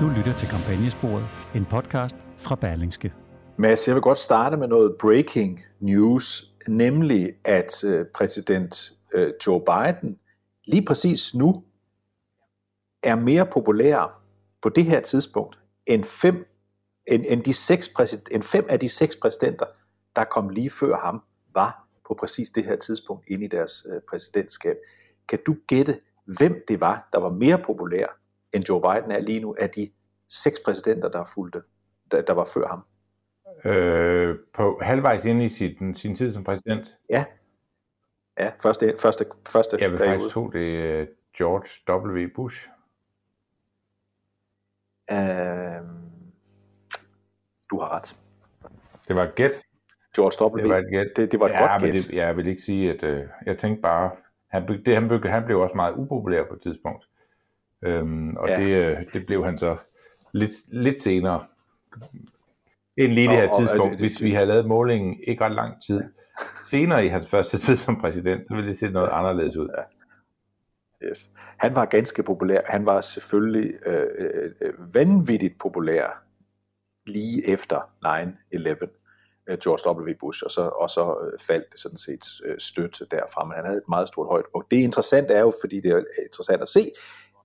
[0.00, 3.12] Du lytter til Kampagnesporet, en podcast fra Berlingske.
[3.56, 9.60] Mads, jeg vil godt starte med noget breaking news, nemlig at øh, præsident øh, Joe
[9.60, 10.18] Biden
[10.66, 11.64] lige præcis nu
[13.02, 14.22] er mere populær
[14.62, 16.46] på det her tidspunkt end fem,
[17.06, 19.66] end, end, de seks præsident, end fem af de seks præsidenter,
[20.16, 21.22] der kom lige før ham,
[21.54, 24.76] var på præcis det her tidspunkt inde i deres øh, præsidentskab.
[25.28, 26.00] Kan du gætte,
[26.38, 28.18] hvem det var, der var mere populær
[28.52, 29.90] end Joe Biden er lige nu, af de
[30.28, 31.62] seks præsidenter, der, fulgte,
[32.10, 32.84] der, der var før ham?
[33.64, 36.86] Øh, på halvvejs inde i sin, sin tid som præsident?
[37.10, 37.24] Ja.
[38.38, 40.14] Ja, første, første, første Jeg vil periode.
[40.14, 41.06] faktisk tro, det er
[41.38, 41.68] George
[42.08, 42.28] W.
[42.34, 42.68] Bush.
[45.10, 45.88] Øh,
[47.70, 48.16] du har ret.
[49.08, 49.52] Det var et gæt.
[50.16, 50.62] George W.
[50.62, 51.06] Det var et gæt.
[51.16, 51.92] Det, det var et ja, godt gæt.
[51.92, 54.10] Det, jeg vil ikke sige, at øh, jeg tænkte bare,
[54.48, 57.07] han, det, han, han blev også meget upopulær på et tidspunkt.
[57.84, 58.60] Øhm, og ja.
[58.60, 59.76] det, øh, det blev han så
[60.32, 61.44] lidt, lidt senere.
[62.96, 63.82] End lige det her og, tidspunkt.
[63.82, 66.02] Og, og, Hvis vi havde lavet målingen ikke ret lang tid
[66.66, 69.68] senere i hans første tid som præsident, så ville det se noget anderledes ud.
[69.78, 69.82] Ja.
[71.06, 71.30] Yes.
[71.58, 72.60] Han var ganske populær.
[72.66, 76.24] Han var selvfølgelig øh, øh, øh vanvittigt populær
[77.06, 78.98] lige efter 9-11.
[79.48, 80.14] Øh, George W.
[80.20, 82.24] Bush, og så, og så faldt det sådan set
[82.58, 84.70] støtte derfra, men han havde et meget stort højdepunkt.
[84.70, 86.90] Det interessante er jo, fordi det er interessant at se,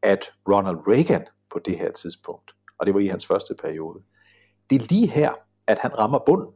[0.04, 4.04] at Ronald Reagan på det her tidspunkt, og det var i hans første periode,
[4.70, 5.34] det er lige her,
[5.68, 6.56] at han rammer bunden.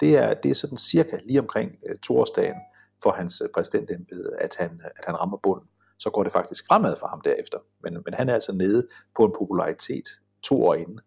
[0.00, 2.56] Det er, det er sådan cirka lige omkring uh, toårsdagen
[3.02, 5.68] for hans øh, præsidentembede, at han, at han rammer bunden.
[5.98, 7.58] Så går det faktisk fremad for ham derefter.
[7.82, 10.04] Men, men han er altså nede på en popularitet
[10.42, 11.00] to år inden,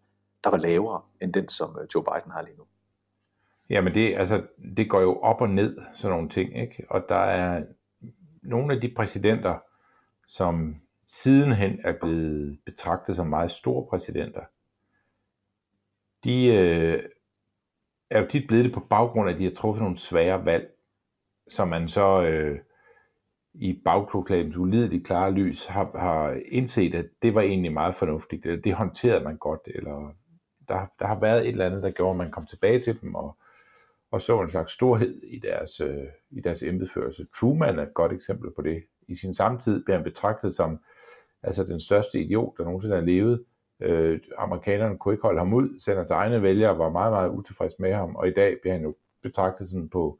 [0.44, 2.64] der var lavere end den, som øh, Joe Biden har lige nu.
[3.70, 4.42] Jamen det, altså,
[4.76, 6.60] det går jo op og ned, sådan nogle ting.
[6.60, 6.84] Ikke?
[6.90, 7.64] Og der er
[8.42, 9.58] nogle af de præsidenter,
[10.26, 10.76] som
[11.20, 14.40] sidenhen er blevet betragtet som meget store præsidenter,
[16.24, 17.02] de øh,
[18.10, 20.70] er jo tit blevet det på baggrund af, at de har truffet nogle svære valg,
[21.48, 22.58] som man så øh,
[23.54, 28.62] i bagklokskabens ulideligt klare lys har, har indset, at det var egentlig meget fornuftigt, eller
[28.62, 30.14] det håndterede man godt, eller
[30.68, 33.14] der, der har været et eller andet, der gjorde, at man kom tilbage til dem
[33.14, 33.36] og,
[34.10, 37.26] og så en slags storhed i deres, øh, i deres embedsførelse.
[37.38, 38.84] Truman er et godt eksempel på det.
[39.08, 40.80] I sin samtid bliver han betragtet som
[41.42, 43.44] altså den største idiot, der nogensinde har levet.
[43.80, 47.76] Øh, amerikanerne kunne ikke holde ham ud, selv hans egne vælgere var meget, meget utilfredse
[47.78, 50.18] med ham, og i dag bliver han jo betragtet sådan på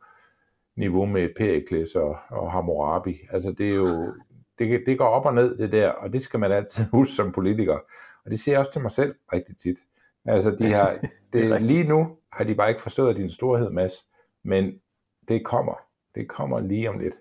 [0.76, 3.20] niveau med Pericles og, og Hammurabi.
[3.30, 4.14] Altså det er jo,
[4.58, 7.32] det, det går op og ned det der, og det skal man altid huske som
[7.32, 7.78] politiker.
[8.24, 9.78] Og det ser jeg også til mig selv rigtig tit.
[10.24, 10.90] Altså de har,
[11.32, 14.08] det, det lige nu har de bare ikke forstået din storhed, Mads,
[14.42, 14.80] men
[15.28, 15.74] det kommer.
[16.14, 17.14] Det kommer lige om lidt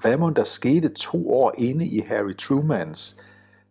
[0.00, 3.16] hvad må der skete to år inde i Harry Trumans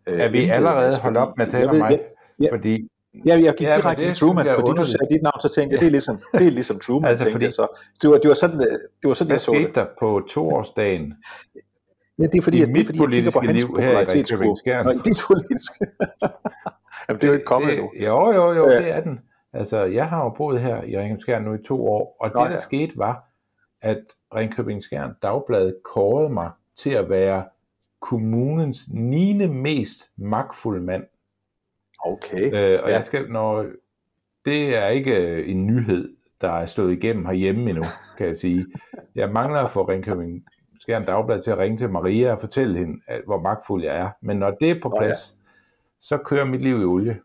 [0.06, 2.00] øh, Er vi allerede altså, holdt op med at tale om mig?
[2.40, 2.88] Ja, fordi
[3.26, 5.80] Ja, jeg gik ja, direkte til Truman, fordi du sagde dit navn, så tænkte jeg,
[5.80, 5.80] ja.
[5.80, 7.66] det er ligesom, det er ligesom Truman, altså, tænkte fordi, jeg så.
[8.02, 8.58] Det var, det var sådan,
[9.00, 9.60] det var sådan jeg så det.
[9.60, 11.14] Hvad skete der på toårsdagen?
[12.18, 14.72] Ja, det er fordi, at, det er fordi jeg kigger på hans popularitetsgruppe.
[14.84, 15.86] Nå, i dit politiske.
[17.08, 17.90] Jamen, det er jo ikke kommet endnu.
[18.00, 19.20] Jo, jo, jo, det er den.
[19.52, 22.50] Altså, jeg har jo boet her i Ringkøbing nu i to år, og Nå, det,
[22.50, 22.60] der ja.
[22.60, 23.24] skete, var,
[23.86, 24.04] at
[24.34, 27.44] Ringkøbing Skjern Dagblad kårede mig til at være
[28.00, 29.46] kommunens 9.
[29.46, 31.04] mest magtfulde mand.
[32.04, 32.46] Okay.
[32.46, 32.94] Øh, og ja.
[32.94, 33.66] jeg skal, når,
[34.44, 37.82] det er ikke øh, en nyhed, der er stået igennem herhjemme endnu,
[38.18, 38.66] kan jeg sige.
[39.14, 40.44] Jeg mangler at få Ringkøbing
[40.80, 44.10] Skjern Dagblad til at ringe til Maria og fortælle hende, at, hvor magtfuld jeg er.
[44.22, 45.50] Men når det er på plads, oh, ja.
[46.00, 47.20] så kører mit liv i olie.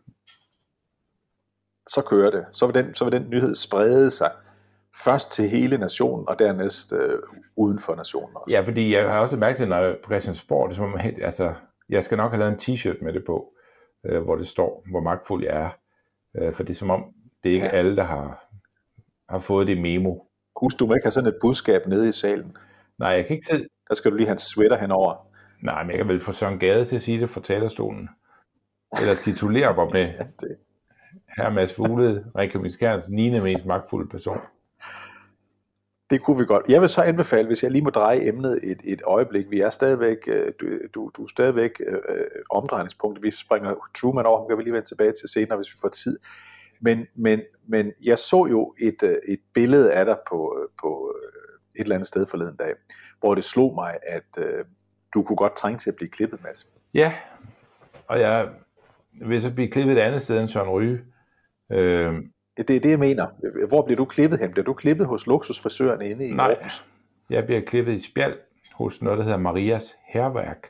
[1.88, 2.46] Så kører det.
[2.50, 4.30] Så vil den, så vil den nyhed sprede sig
[5.04, 7.18] først til hele nationen, og dernæst øh,
[7.56, 8.56] uden for nationen også.
[8.56, 11.54] Ja, fordi jeg har også mærket til, når på Christiansborg, det er som, altså,
[11.88, 13.52] jeg skal nok have lavet en t-shirt med det på,
[14.06, 15.70] øh, hvor det står, hvor magtfuld jeg er.
[16.36, 17.04] Øh, for det er som om,
[17.42, 17.72] det er ikke ja.
[17.72, 18.44] alle, der har,
[19.28, 20.14] har fået det memo.
[20.60, 22.56] Husk, du må ikke have sådan et budskab nede i salen.
[22.98, 23.66] Nej, jeg kan ikke se.
[23.88, 25.26] Der skal du lige have en sweater henover.
[25.62, 28.08] Nej, men jeg kan vel få Søren Gade til at sige det fra talerstolen.
[29.00, 30.56] Eller titulere mig med ja, det.
[31.36, 33.40] Her Mads Fuglede, Ringkøbing Skærns 9.
[33.40, 34.40] mest magtfulde person.
[36.10, 36.68] Det kunne vi godt.
[36.68, 39.50] Jeg vil så anbefale, hvis jeg lige må dreje emnet et, et øjeblik.
[39.50, 43.22] Vi er stadigvæk, øh, du, du, du er stadigvæk øh, øh, omdrejningspunkt.
[43.22, 45.88] Vi springer Truman over, ham kan vi lige vende tilbage til senere, hvis vi får
[45.88, 46.18] tid.
[46.80, 51.16] Men, men, men jeg så jo et, øh, et billede af dig på, på
[51.74, 52.74] et eller andet sted forleden dag,
[53.20, 54.64] hvor det slog mig, at øh,
[55.14, 56.66] du kunne godt trænge til at blive klippet, Mads.
[56.94, 57.14] Ja,
[58.06, 58.48] og jeg
[59.26, 61.00] vil så blive klippet et andet sted end Søren Ryge.
[61.72, 62.14] Øh,
[62.68, 63.26] det er det, jeg mener.
[63.68, 64.50] Hvor bliver du klippet hen?
[64.50, 66.84] Bliver du klippet hos luksusfrisøren inde i Nej, Aarhus?
[67.30, 68.38] jeg bliver klippet i spjald
[68.74, 70.66] hos noget, der hedder Marias Herværk.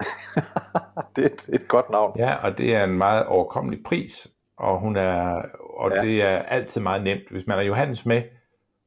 [1.16, 2.18] det er et, godt navn.
[2.18, 6.02] Ja, og det er en meget overkommelig pris, og, hun er, og ja.
[6.02, 7.28] det er altid meget nemt.
[7.30, 8.22] Hvis man er Johannes med,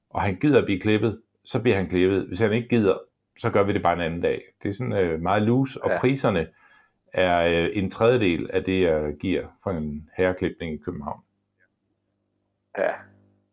[0.09, 2.27] og han gider at blive klippet, så bliver han klippet.
[2.27, 2.97] Hvis han ikke gider,
[3.39, 4.41] så gør vi det bare en anden dag.
[4.63, 5.99] Det er sådan øh, meget loose, og ja.
[5.99, 6.47] priserne
[7.15, 11.21] er øh, en tredjedel af det, jeg giver for en herreklipning i København.
[12.77, 12.91] Ja.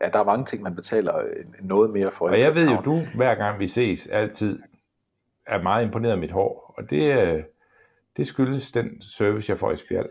[0.01, 2.29] ja, der er mange ting, man betaler øh, noget mere for.
[2.29, 4.59] Og jeg ved jo, du hver gang vi ses, altid
[5.47, 7.43] er meget imponeret af mit hår, og det, øh,
[8.17, 10.11] det skyldes den service, jeg får i Spjald.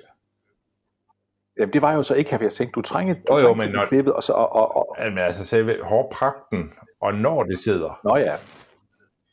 [1.58, 3.70] Jamen, det var jo så ikke, at jeg tænkte, du trænger, du jo, jo, men
[3.70, 4.34] når, klippet, og så...
[4.34, 4.96] Og, og, og...
[5.00, 6.72] Jamen, altså selve hårpragten,
[7.02, 8.00] og når det sidder.
[8.04, 8.34] Nå ja.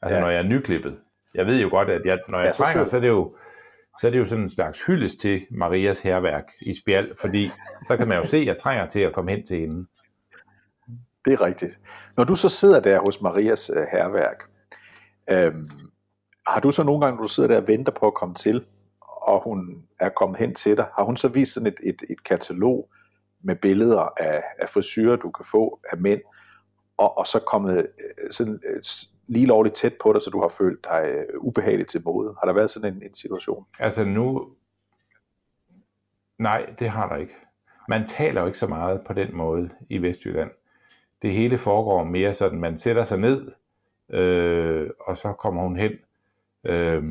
[0.02, 0.20] Altså, ja.
[0.20, 0.98] når jeg er nyklippet.
[1.34, 3.36] Jeg ved jo godt, at jeg, når jeg ja, trænger, så, så er det jo
[4.00, 7.50] så er det jo sådan en slags hyldest til Marias herværk i spjald, fordi
[7.88, 9.86] så kan man jo se, at jeg trænger til at komme hen til hende.
[11.24, 11.80] Det er rigtigt.
[12.16, 14.42] Når du så sidder der hos Marias øh, herværk,
[15.30, 15.68] øhm,
[16.46, 18.64] har du så nogle gange, når du sidder der og venter på at komme til,
[19.00, 22.24] og hun er kommet hen til dig, har hun så vist sådan et, et, et
[22.24, 22.90] katalog
[23.44, 26.20] med billeder af, af frisyrer, du kan få af mænd,
[26.96, 28.60] og, og så kommet øh, sådan
[29.28, 32.34] lige lovligt tæt på dig, så du har følt dig øh, ubehageligt til mode?
[32.40, 33.66] Har der været sådan en, en situation?
[33.78, 34.48] Altså nu,
[36.38, 37.34] nej, det har der ikke.
[37.88, 40.50] Man taler jo ikke så meget på den måde i Vestjylland.
[41.22, 43.52] Det hele foregår mere sådan, man sætter sig ned,
[44.10, 45.92] øh, og så kommer hun hen
[46.64, 47.02] øh,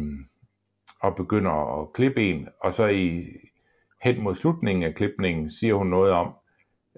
[0.99, 3.25] og begynder at klippe en, og så i
[4.01, 6.33] hen mod slutningen af klipningen siger hun noget om,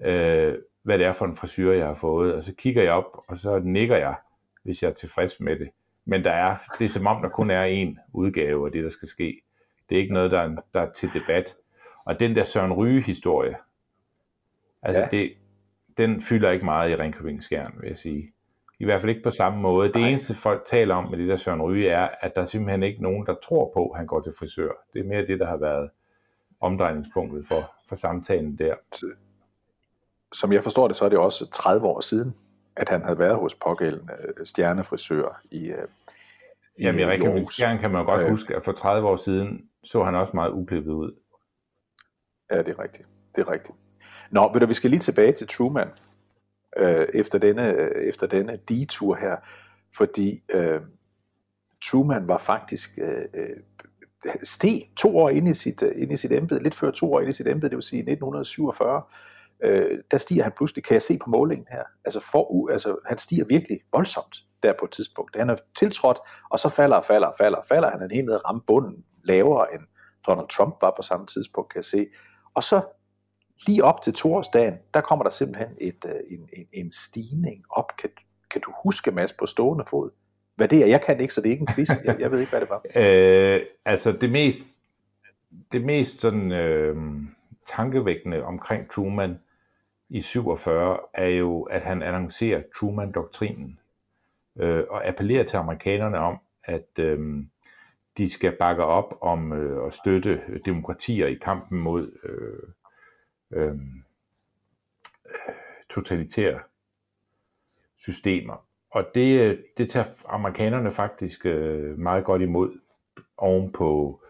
[0.04, 3.20] øh, hvad det er for en frisyr, jeg har fået, og så kigger jeg op,
[3.28, 4.14] og så nikker jeg,
[4.62, 5.70] hvis jeg er tilfreds med det.
[6.04, 8.90] Men der er, det er som om, der kun er en udgave af det, der
[8.90, 9.42] skal ske.
[9.88, 11.56] Det er ikke noget, der er, der er til debat.
[12.06, 13.56] Og den der Søren Ryge-historie,
[14.82, 15.08] altså ja.
[15.10, 15.32] det,
[15.96, 18.32] den fylder ikke meget i Ringkøbing Skjern, vil jeg sige.
[18.78, 19.88] I hvert fald ikke på samme måde.
[19.88, 20.08] Det Nej.
[20.08, 23.02] eneste folk taler om med det der Søren Ryge er, at der er simpelthen ikke
[23.02, 24.70] nogen, der tror på, at han går til frisør.
[24.92, 25.90] Det er mere det, der har været
[26.60, 28.74] omdrejningspunktet for, for samtalen der.
[30.32, 32.34] Som jeg forstår det, så er det også 30 år siden,
[32.76, 35.88] at han havde været hos pågældende øh, stjernefrisør i, øh,
[36.76, 39.16] i Jamen, i Ringkøbing Skjern kan man jo godt øh, huske, at for 30 år
[39.16, 41.12] siden så han også meget uklippet ud.
[42.50, 43.08] Ja, det er rigtigt.
[43.36, 43.78] Det er rigtigt.
[44.30, 45.88] Nå, ved du, vi skal lige tilbage til Truman,
[46.76, 49.36] øh, efter, denne, efter denne detur her,
[49.96, 50.80] fordi øh,
[51.84, 53.56] Truman var faktisk øh, øh
[54.42, 57.30] steg to år ind i sit, ind i sit embede, lidt før to år ind
[57.30, 59.02] i sit embede, det vil sige 1947,
[59.62, 63.18] øh, der stiger han pludselig, kan jeg se på målingen her, altså, for, altså han
[63.18, 65.36] stiger virkelig voldsomt der på et tidspunkt.
[65.36, 66.18] Han er tiltrådt,
[66.50, 67.90] og så falder og falder og falder og falder.
[67.90, 69.82] Han er helt nede og ramme bunden lavere end
[70.26, 72.06] Donald Trump var på samme tidspunkt, kan jeg se.
[72.54, 72.80] Og så
[73.66, 77.96] lige op til toårsdagen, der kommer der simpelthen et, øh, en, en, en stigning op.
[77.98, 78.10] Kan,
[78.50, 80.10] kan du huske, Mads, på stående fod?
[80.56, 80.86] Hvad det er?
[80.86, 81.88] Jeg kan ikke, så det er ikke en quiz.
[82.04, 82.82] Jeg, jeg ved ikke, hvad det var.
[82.96, 84.66] øh, altså det mest,
[85.72, 86.96] det mest sådan, øh,
[87.66, 89.38] tankevækkende omkring Truman,
[90.10, 93.78] i 47 er jo, at han annoncerer Truman-doktrinen
[94.58, 97.44] øh, og appellerer til amerikanerne om, at øh,
[98.18, 102.72] de skal bakke op om øh, at støtte demokratier i kampen mod øh,
[103.50, 103.76] øh,
[105.90, 106.60] totalitære
[107.96, 108.66] systemer.
[108.90, 112.80] Og det, øh, det tager amerikanerne faktisk øh, meget godt imod
[113.36, 114.20] ovenpå,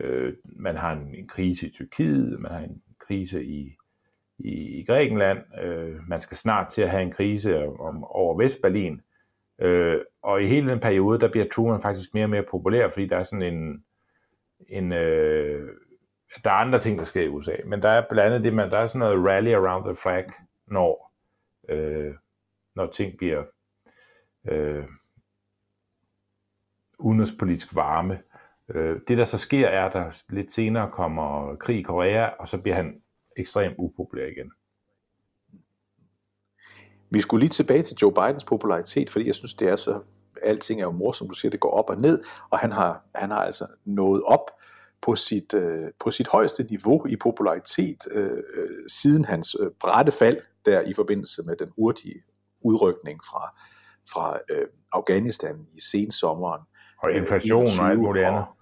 [0.00, 3.76] øh, man har en, en krise i Tyrkiet, man har en krise i
[4.44, 5.38] i, i Grækenland.
[5.62, 9.00] Øh, man skal snart til at have en krise om, over Vestberlin.
[9.60, 13.06] Øh, og i hele den periode, der bliver Truman faktisk mere og mere populær, fordi
[13.06, 13.84] der er sådan en,
[14.68, 15.68] en øh,
[16.44, 18.70] der er andre ting, der sker i USA, men der er blandt andet det, man,
[18.70, 20.24] der er sådan noget rally around the flag,
[20.66, 21.12] når,
[21.68, 22.14] øh,
[22.74, 23.44] når ting bliver
[24.48, 24.84] øh,
[26.98, 28.22] udenrigspolitisk varme.
[28.68, 32.48] Øh, det, der så sker, er, at der lidt senere kommer krig i Korea, og
[32.48, 33.01] så bliver han
[33.36, 34.52] ekstremt upopulær igen.
[37.10, 40.00] Vi skulle lige tilbage til Joe Bidens popularitet, fordi jeg synes, det er så,
[40.42, 43.30] alting er jo morsomt, du siger, det går op og ned, og han har, han
[43.30, 44.50] har altså nået op
[45.02, 50.12] på sit, øh, på sit højeste niveau i popularitet øh, øh, siden hans øh, brætte
[50.12, 52.22] fald der i forbindelse med den hurtige
[52.60, 53.54] udrykning fra,
[54.12, 56.62] fra øh, Afghanistan i sensommeren.
[57.02, 58.44] Og inflation og alt muligt andet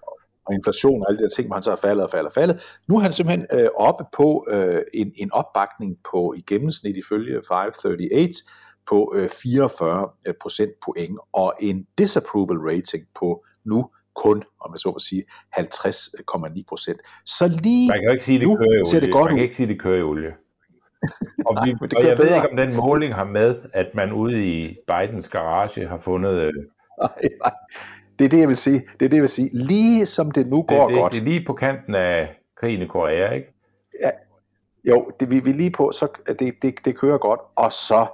[0.53, 2.77] inflation og alle de der ting, hvor han så har faldet og faldet og faldet.
[2.87, 7.41] Nu er han simpelthen øh, oppe på øh, en, en opbakning på i gennemsnit ifølge
[7.47, 8.27] 538
[8.89, 10.09] på øh, 44
[10.41, 15.23] procent point og en disapproval rating på nu kun, om jeg så må sige,
[15.57, 16.99] 50,9 procent.
[17.25, 19.29] Så lige man kan jo ikke sige, det nu kører i ser det godt Man
[19.29, 19.43] kan ud.
[19.43, 20.33] ikke sige, det kører i olie.
[21.47, 22.29] og, vi, det og jeg bedre.
[22.29, 26.33] ved ikke, om den måling har med, at man ude i Bidens garage har fundet...
[26.33, 26.53] Øh...
[27.01, 27.09] Nej,
[27.43, 27.51] nej
[28.21, 28.79] det er det, jeg vil sige.
[28.99, 29.49] Det er det, jeg vil sige.
[29.53, 31.13] Lige som det nu går det, det, godt.
[31.13, 33.47] Det er lige på kanten af krigen i Korea, ikke?
[34.01, 34.09] Ja,
[34.89, 36.07] jo, det vi er lige på, så
[36.39, 38.07] det, det, det kører godt, og så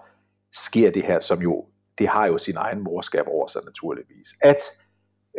[0.53, 1.65] sker det her, som jo,
[1.97, 4.57] det har jo sin egen morskab over sig naturligvis, at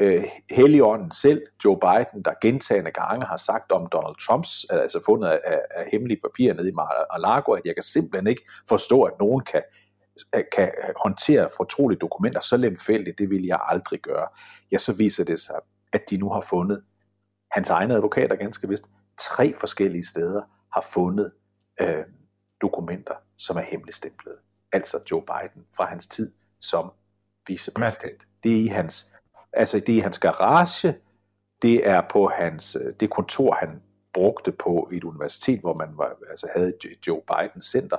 [0.00, 5.28] øh, Helligånden selv, Joe Biden, der gentagende gange har sagt om Donald Trumps, altså fundet
[5.28, 9.40] af, af hemmelige papirer nede i Mar-a-Lago, at jeg kan simpelthen ikke forstå, at nogen
[9.40, 9.62] kan,
[10.56, 10.70] kan
[11.02, 14.28] håndtere fortrolige dokumenter så lemfældigt, det vil jeg aldrig gøre.
[14.72, 15.54] Ja, så viser det sig,
[15.92, 16.82] at de nu har fundet,
[17.50, 21.32] hans egne advokater ganske vist, tre forskellige steder har fundet
[21.80, 22.04] øh,
[22.62, 24.36] dokumenter, som er hemmeligstemplede.
[24.72, 26.90] Altså Joe Biden fra hans tid som
[27.46, 28.28] vicepræsident.
[28.42, 29.12] Det er i hans,
[29.52, 30.94] altså det er i hans garage,
[31.62, 33.82] det er på hans, det kontor, han
[34.14, 36.72] brugte på et universitet, hvor man var, altså havde
[37.06, 37.96] Joe Biden Center.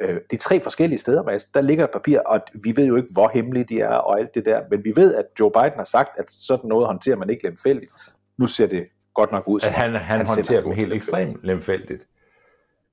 [0.00, 3.08] Øh, de tre forskellige steder, Mads, der ligger et papir, og vi ved jo ikke,
[3.12, 5.84] hvor hemmelige de er og alt det der, men vi ved, at Joe Biden har
[5.84, 7.92] sagt, at sådan noget håndterer man ikke lemfældigt.
[8.38, 12.08] Nu ser det godt nok ud, som han, han, han håndterer dem helt ekstremt lemfældigt.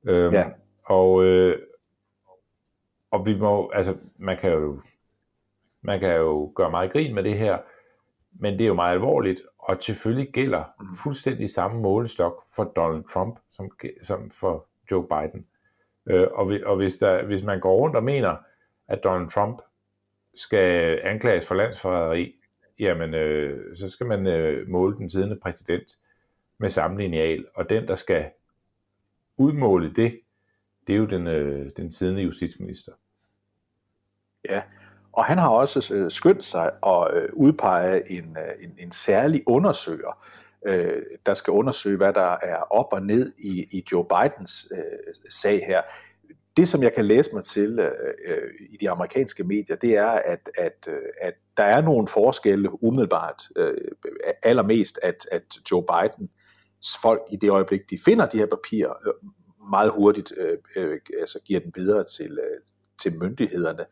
[0.07, 0.45] Øhm, ja.
[0.85, 1.59] Og, øh,
[3.11, 4.79] og vi må, altså, man kan jo
[5.81, 7.57] man kan jo gøre meget grin med det her,
[8.31, 10.95] men det er jo meget alvorligt, og selvfølgelig gælder mm.
[10.95, 13.71] fuldstændig samme målestok for Donald Trump som,
[14.03, 15.45] som for Joe Biden.
[16.09, 18.35] Øh, og, og hvis, der, hvis man går rundt og mener,
[18.87, 19.61] at Donald Trump
[20.35, 22.35] skal anklages for landsforræderi,
[22.79, 25.97] jamen øh, så skal man øh, måle den siddende præsident
[26.57, 28.29] med samme lineal, og den, der skal
[29.37, 30.19] udmåle det,
[30.87, 32.91] det er jo den, øh, den siddende justitsminister.
[34.49, 34.61] Ja,
[35.13, 39.43] og han har også øh, skyndt sig at øh, udpege en, øh, en, en særlig
[39.47, 40.25] undersøger,
[40.67, 45.13] øh, der skal undersøge, hvad der er op og ned i, i Joe Bidens øh,
[45.29, 45.81] sag her.
[46.57, 47.91] Det, som jeg kan læse mig til øh,
[48.25, 52.83] øh i de amerikanske medier, det er, at, at, øh, at der er nogle forskelle
[52.83, 53.43] umiddelbart.
[53.55, 53.73] Øh,
[54.43, 56.29] allermest, at, at Joe Biden
[57.01, 59.13] folk i det øjeblik, de finder de her papirer, øh,
[59.71, 62.61] meget hurtigt øh, øh, altså giver den videre til, øh,
[63.01, 63.85] til myndighederne,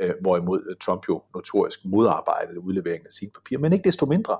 [0.00, 3.60] øh, hvorimod Trump jo notorisk modarbejdede udleveringen af sine papirer.
[3.60, 4.38] Men ikke desto mindre,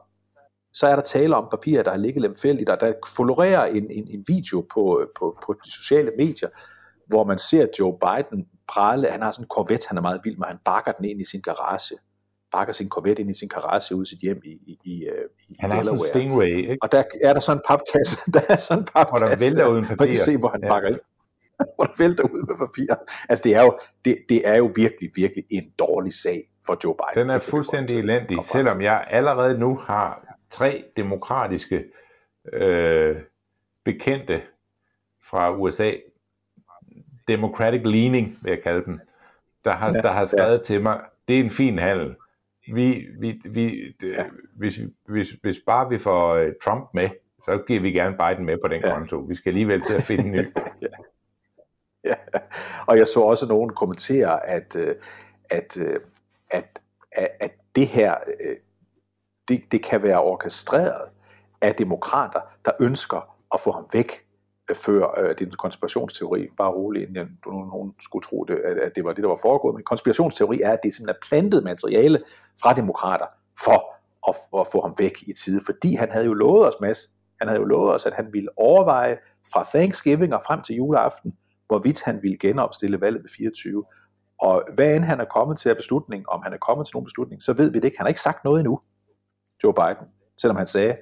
[0.77, 4.09] så er der tale om papirer, der har ligget lemfældigt, og der florerer en, en,
[4.11, 6.49] en video på, på, på de sociale medier,
[7.07, 10.37] hvor man ser Joe Biden prale, han har sådan en Corvette, han er meget vild
[10.37, 11.97] med, han bakker den ind i sin garage,
[12.53, 15.05] bakker sin Corvette ind i sin garage ud i sit hjem i, i, i,
[15.49, 16.79] i han har sådan en Stingray, ikke?
[16.83, 19.69] Og der er der sådan en papkasse, der er sådan en papkasse, hvor der vælter
[19.69, 19.97] uden papir.
[19.99, 20.69] Man kan se, hvor han ja.
[20.69, 21.01] bakker ind.
[21.77, 22.95] hvor der vælter ud med papir.
[23.29, 26.95] Altså det er, jo, det, det er jo virkelig, virkelig en dårlig sag for Joe
[26.95, 27.29] Biden.
[27.29, 31.85] Den er fuldstændig elendig, selvom jeg allerede nu har tre demokratiske
[32.53, 33.17] øh,
[33.85, 34.43] bekendte
[35.23, 35.93] fra USA,
[37.29, 39.01] Democratic Leaning, vil jeg kalde dem,
[39.65, 40.63] der har, ja, der har skrevet ja.
[40.63, 42.17] til mig, det er en fin handel.
[42.73, 44.25] Vi, vi, vi, ja.
[44.57, 47.09] hvis, hvis, hvis bare vi får uh, Trump med,
[47.45, 48.95] så giver vi gerne Biden med på den ja.
[48.95, 49.17] konto.
[49.17, 50.53] Vi skal alligevel til at finde en ny.
[50.83, 50.87] ja.
[52.05, 52.15] ja.
[52.87, 54.95] Og jeg så også nogen kommentere, at, øh,
[55.51, 56.01] at, øh,
[56.51, 56.81] at,
[57.13, 58.15] at, at det her,
[59.49, 61.09] det, det kan være orkestreret
[61.61, 64.27] af demokrater, der ønsker at få ham væk
[64.71, 68.55] øh, før øh, det er en konspirationsteori, bare roligt, inden nogen, nogen skulle tro, det,
[68.57, 69.75] at det var det, der var foregået.
[69.75, 72.23] Men konspirationsteori er, at det simpelthen er plantet materiale
[72.63, 73.27] fra demokrater
[73.65, 73.97] for
[74.29, 76.99] at, at få ham væk i tide, fordi han havde jo lovet os, Mads,
[77.39, 79.19] han havde jo lovet os, at han ville overveje
[79.53, 81.33] fra Thanksgiving og frem til juleaften,
[81.67, 83.85] hvorvidt han ville genopstille valget ved 24.
[84.41, 87.05] Og hvad end han er kommet til af beslutning, om han er kommet til nogen
[87.05, 87.99] beslutning, så ved vi det ikke.
[87.99, 88.81] Han har ikke sagt noget endnu,
[89.67, 90.97] Joe Biden, selvom han sagde,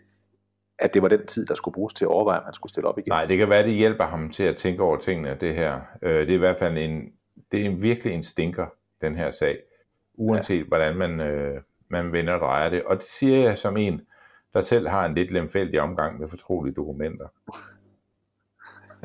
[0.79, 2.89] at det var den tid, der skulle bruges til at overveje, om han skulle stille
[2.89, 3.11] op igen.
[3.11, 5.81] Nej, det kan være, det hjælper ham til at tænke over tingene, det her.
[6.03, 7.13] Øh, det er i hvert fald en,
[7.53, 8.67] det er en, virkelig en stinker,
[9.01, 9.59] den her sag.
[10.15, 10.65] Uanset ja.
[10.65, 12.85] hvordan man, øh, man vender og drejer det.
[12.85, 14.01] Og det siger jeg som en,
[14.53, 17.27] der selv har en lidt lemfældig omgang med fortrolige dokumenter.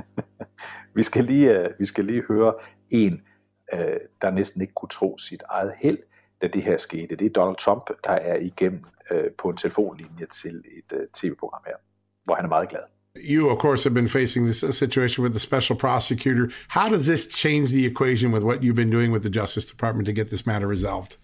[0.95, 2.53] vi, skal lige, uh, vi skal lige høre
[2.91, 3.21] en,
[3.73, 3.79] uh,
[4.21, 5.97] der næsten ikke kunne tro sit eget held,
[6.41, 7.15] da det her skete.
[7.15, 11.61] Det er Donald Trump, der er igennem uh, på en telefonlinje til et uh, tv-program
[11.65, 11.75] her,
[12.25, 12.81] hvor han er meget glad.
[13.15, 16.49] You, of course, have been facing this situation with the special prosecutor.
[16.69, 20.05] How does this change the equation with what you've been doing with the Justice Department
[20.07, 21.17] to get this matter resolved?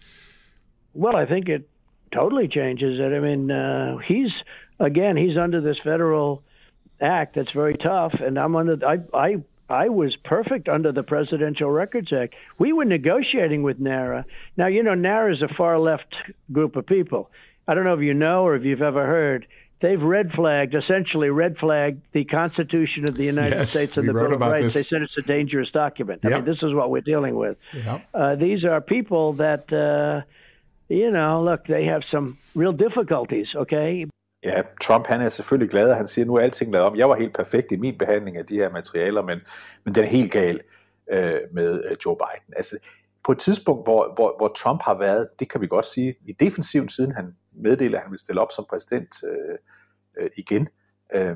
[0.94, 1.70] Well, I think it
[2.12, 3.14] totally changes it.
[3.14, 4.32] I mean, uh, he's
[4.80, 6.44] again, he's under this federal
[7.02, 8.76] act that's very tough, and I'm under.
[8.86, 9.38] I I
[9.70, 12.36] I was perfect under the Presidential Records Act.
[12.60, 14.26] We were negotiating with NARA.
[14.58, 16.14] Now, you know, NARA is a far left
[16.52, 17.32] group of people.
[17.68, 19.48] I don't know if you know or if you've ever heard.
[19.82, 24.14] They've red flagged, essentially red flagged the Constitution of the United yes, States and the
[24.14, 24.74] Bill of Rights.
[24.74, 24.74] This.
[24.76, 26.22] They said it's a dangerous document.
[26.24, 26.32] Yep.
[26.32, 27.58] I mean, this is what we're dealing with.
[27.74, 28.08] Yep.
[28.14, 30.22] Uh, these are people that uh,
[30.90, 34.06] you know, look, they have some real difficulties, okay?
[34.46, 36.96] Ja, Trump han er selvfølgelig glad, og han siger, nu er alting lavet om.
[36.96, 39.40] Jeg var helt perfekt i min behandling af de her materialer, men,
[39.84, 40.62] men den er helt gal
[41.12, 42.54] øh, med øh, Joe Biden.
[42.56, 42.78] Altså,
[43.24, 46.32] på et tidspunkt, hvor, hvor, hvor Trump har været, det kan vi godt sige, i
[46.32, 49.58] defensiven, siden han meddeler, at han vil stille op som præsident øh,
[50.18, 50.68] øh, igen,
[51.14, 51.36] øh,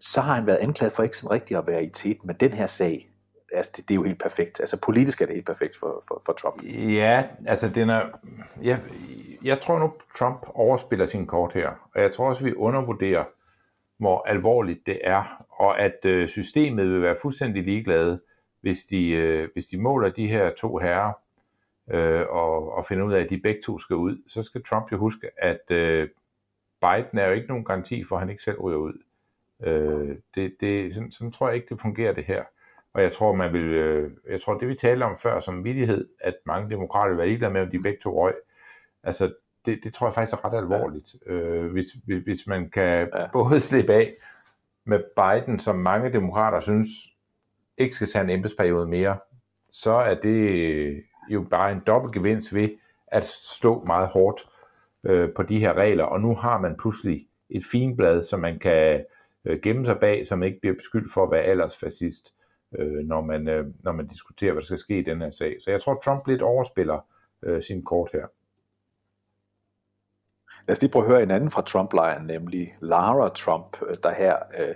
[0.00, 2.52] så har han været anklaget for ikke sådan rigtigt at være i tæt med den
[2.52, 3.10] her sag.
[3.52, 4.60] Altså, det, det er jo helt perfekt.
[4.60, 6.62] Altså, politisk er det helt perfekt for, for, for Trump.
[6.94, 8.02] Ja, altså, den er,
[8.62, 8.80] jeg,
[9.44, 13.24] jeg tror nu, Trump overspiller sin kort her, og jeg tror også, vi undervurderer,
[13.98, 18.20] hvor alvorligt det er, og at øh, systemet vil være fuldstændig ligeglade,
[18.60, 21.12] hvis de, øh, hvis de måler de her to herrer,
[21.90, 24.92] øh, og, og finder ud af, at de begge to skal ud, så skal Trump
[24.92, 26.08] jo huske, at øh,
[26.80, 29.02] Biden er jo ikke nogen garanti for, at han ikke selv ryger ud.
[29.62, 32.44] Øh, det, det, sådan, sådan tror jeg ikke, det fungerer det her.
[32.94, 36.08] Og jeg tror, man vil, øh, jeg tror, det vi talte om før som vidighed,
[36.20, 38.34] at mange demokrater være ligeglade med, om de begge to røg,
[39.02, 39.32] altså
[39.66, 41.14] det, det tror jeg faktisk er ret alvorligt.
[41.26, 41.32] Ja.
[41.32, 43.26] Øh, hvis, hvis, hvis man kan ja.
[43.32, 44.14] både slippe af
[44.84, 46.88] med Biden, som mange demokrater synes
[47.78, 49.18] ikke skal tage en embedsperiode mere,
[49.70, 52.68] så er det jo bare en dobbelt gevinst ved
[53.06, 54.48] at stå meget hårdt
[55.04, 59.04] øh, på de her regler, og nu har man pludselig et finblad, som man kan
[59.44, 62.34] øh, gemme sig bag, som ikke bliver beskyldt for at være aldersfascist,
[62.78, 65.56] øh, når, man, øh, når man diskuterer, hvad der skal ske i den her sag.
[65.64, 67.00] Så jeg tror, Trump lidt overspiller
[67.42, 68.26] øh, sin kort her.
[70.66, 74.12] Lad os lige prøve at høre en anden fra Trump-lejren, nemlig Lara Trump, øh, der
[74.12, 74.74] her øh,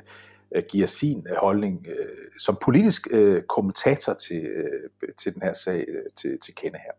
[0.55, 5.53] øh, giver sin øh, holdning øh, som politisk øh, kommentator til, øh, til den her
[5.53, 5.87] sag
[6.17, 6.93] til, til kende her.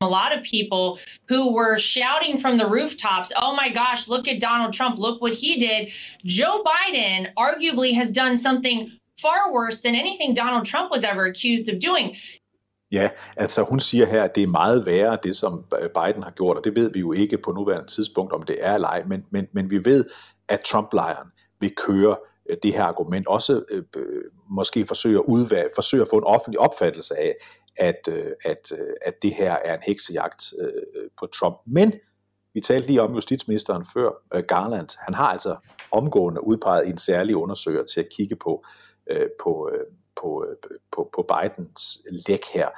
[0.00, 4.40] a lot of people who were shouting from the rooftops, oh my gosh, look at
[4.40, 5.92] Donald Trump, look what he did.
[6.22, 8.92] Joe Biden arguably has done something
[9.22, 12.16] far worse than anything Donald Trump was ever accused of doing.
[12.92, 16.56] Ja, altså hun siger her, at det er meget værre, det som Biden har gjort,
[16.56, 19.24] og det ved vi jo ikke på nuværende tidspunkt, om det er eller ej, men,
[19.30, 20.04] men, men vi ved,
[20.48, 21.28] at Trump-lejren
[21.60, 22.16] vil køre
[22.50, 23.84] øh, det her argument, også øh,
[24.50, 27.34] måske forsøge at, udvalge, forsøge at få en offentlig opfattelse af,
[27.76, 30.70] at, øh, at, øh, at det her er en heksejagt øh,
[31.18, 31.56] på Trump.
[31.66, 31.92] Men
[32.54, 35.56] vi talte lige om justitsministeren før, øh, Garland, han har altså
[35.92, 40.56] omgående udpeget en særlig undersøger til at kigge på, øh, Øh, på, øh, på, øh,
[40.92, 42.68] på, på Bidens læk her,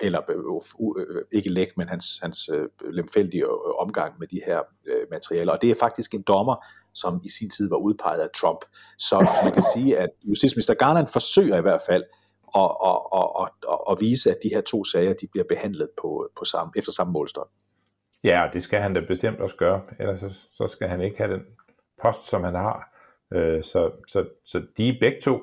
[0.00, 2.50] eller øh, øh, ikke læk, men hans, hans
[2.90, 4.60] lemfældige omgang med de her
[5.10, 5.52] materialer.
[5.52, 8.58] Og det er faktisk en dommer, som i sin tid var udpeget af Trump.
[8.98, 12.04] Så man kan sige, at justitsminister Garland forsøger i hvert fald
[12.56, 16.28] at, at, at, at, at vise, at de her to sager de bliver behandlet på,
[16.38, 17.48] på samme, efter samme målstok.
[18.24, 21.32] Ja, det skal han da bestemt også gøre, ellers så, så skal han ikke have
[21.32, 21.42] den
[22.02, 22.92] post, som han har.
[23.62, 25.40] Så, så, så de er begge to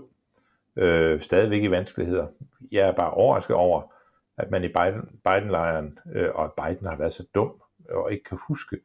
[0.76, 2.28] øh, stadigvæk i vanskeligheder.
[2.72, 3.94] Jeg er bare overrasket over,
[4.38, 8.24] at man i Biden, Biden-lejren, øh, og at Biden har været så dum, og ikke
[8.24, 8.78] kan huske,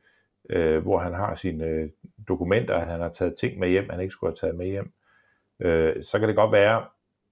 [0.51, 1.89] øh, hvor han har sine øh,
[2.29, 4.93] dokumenter, at han har taget ting med hjem, han ikke skulle have taget med hjem.
[5.61, 6.85] Øh, så kan det godt være,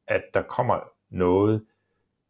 [0.08, 1.64] at der kommer noget,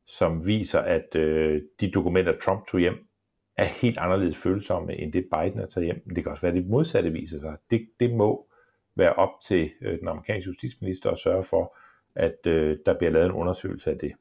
[0.06, 3.08] som viser, at øh, de dokumenter, Trump tog hjem,
[3.56, 6.02] er helt anderledes følsomme, end det Biden har taget hjem.
[6.06, 7.56] Men det kan også være, at det modsatte viser sig.
[7.70, 8.48] Det, det må
[8.96, 11.76] være op til øh, den amerikanske justitsminister at sørge for,
[12.16, 14.12] at øh, der bliver lavet en undersøgelse af det.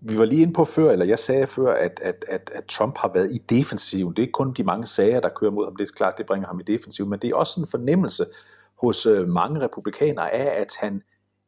[0.00, 2.98] Vi var lige inde på før, eller jeg sagde før, at, at, at, at Trump
[2.98, 4.10] har været i defensiven.
[4.10, 5.76] Det er ikke kun de mange sager, der kører mod ham.
[5.76, 8.24] Det er klart, det bringer ham i defensiv, men det er også en fornemmelse
[8.80, 11.02] hos øh, mange republikanere af, at han,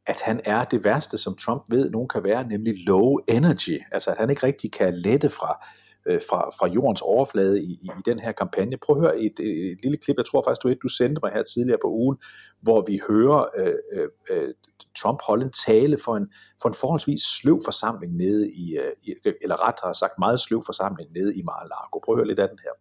[0.06, 3.80] at han er det værste, som Trump ved, nogen kan være, nemlig low energy.
[3.92, 5.66] Altså at han ikke rigtig kan lette fra,
[6.06, 8.76] øh, fra, fra jordens overflade i, i, i den her kampagne.
[8.76, 11.20] Prøv at høre et, et, et lille klip, jeg tror faktisk, du et, du sendte
[11.22, 12.18] mig her tidligere på ugen,
[12.60, 14.54] hvor vi hører øh, øh, øh,
[14.98, 16.30] Trump holde en tale for en,
[16.62, 20.62] for en forholdsvis sløv forsamling nede i, øh, i eller ret har sagt meget sløv
[20.66, 21.98] forsamling nede i Mar-a-Lago.
[22.04, 22.74] Prøv at høre lidt af den her.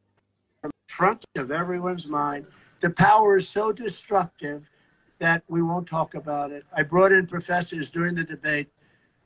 [1.00, 2.46] Front of everyone's mind,
[2.86, 4.62] the power is so destructive
[5.22, 6.64] that we won't talk about it.
[6.80, 8.70] I brought in professors during the debate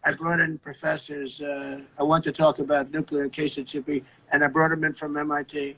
[0.05, 1.41] I brought in professors.
[1.41, 4.69] Uh, I want to talk about nuclear in case it should be, and I brought
[4.69, 5.75] them in from MIT.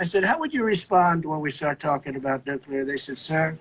[0.00, 2.86] I said, How would you respond when we start talking about nuclear?
[2.86, 3.58] They said, Sir,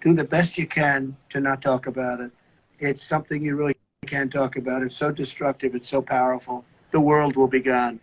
[0.00, 2.30] do the best you can to not talk about it.
[2.78, 3.74] It's something you really
[4.06, 4.82] can't talk about.
[4.82, 6.64] It's so destructive, it's so powerful.
[6.92, 7.98] The world will be gone.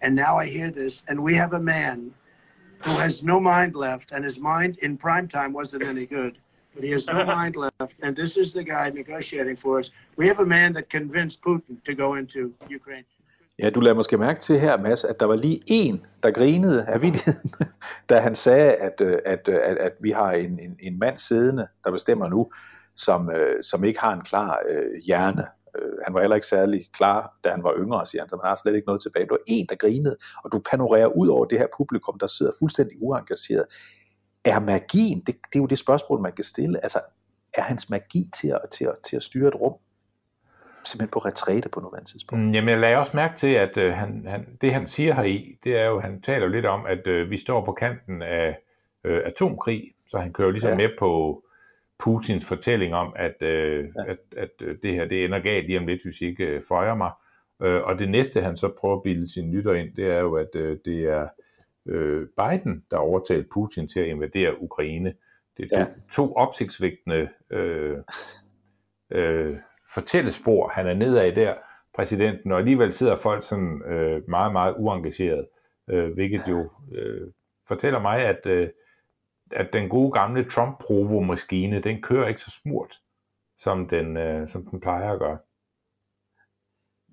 [0.00, 2.12] And now I hear this, and we have a man
[2.78, 6.38] who has no mind left, and his mind in prime time wasn't any good.
[6.74, 7.96] But he has no mind left.
[8.02, 9.90] And this is the guy negotiating for us.
[10.16, 13.04] We have a man that convinced Putin to go into Ukraine.
[13.58, 16.84] Ja, du lader måske mærke til her, Mads, at der var lige en, der grinede
[16.84, 17.50] af vidigheden,
[18.08, 21.18] da han sagde, at, øh, at, øh, at, at vi har en, en, en mand
[21.18, 22.50] siddende, der bestemmer nu,
[22.96, 25.44] som, øh, som ikke har en klar øh, hjerne.
[26.04, 28.56] Han var heller ikke særlig klar, da han var yngre, siger han, så man har
[28.62, 29.26] slet ikke noget tilbage.
[29.26, 32.52] Du var en, der grinede, og du panorerer ud over det her publikum, der sidder
[32.58, 33.64] fuldstændig uengageret.
[34.44, 37.00] Er magien, det, det er jo det spørgsmål, man kan stille, altså
[37.54, 39.74] er hans magi til at, til at, til at styre et rum
[40.84, 42.44] simpelthen på retræte på nuværende tidspunkt?
[42.44, 45.22] Mm, jamen, jeg lagde også mærke til, at øh, han, han, det han siger her
[45.22, 48.58] i, det er jo, han taler lidt om, at øh, vi står på kanten af
[49.04, 50.76] øh, atomkrig, så han kører ligesom ja.
[50.76, 51.42] med på
[51.98, 54.10] Putins fortælling om, at, øh, ja.
[54.10, 56.62] at, at øh, det her det ender galt lige om lidt, hvis I ikke øh,
[56.68, 57.10] føjer mig.
[57.62, 60.34] Øh, og det næste, han så prøver at bilde sine lytter ind, det er jo,
[60.34, 61.28] at øh, det er
[61.86, 65.14] øh, Biden, der overtalte Putin til at invadere Ukraine.
[65.56, 66.12] Det er to, ja.
[66.12, 67.98] to opsigtsvægtende øh,
[69.10, 69.56] øh,
[69.94, 71.54] fortællespor, han er nedad der,
[71.94, 75.46] præsidenten, og alligevel sidder folk sådan øh, meget, meget uengageret,
[75.90, 77.30] øh, hvilket jo øh,
[77.68, 78.68] fortæller mig, at, øh,
[79.50, 82.98] at den gode gamle Trump-provo-maskine, den kører ikke så smurt,
[83.58, 85.38] som den, øh, som den plejer at gøre.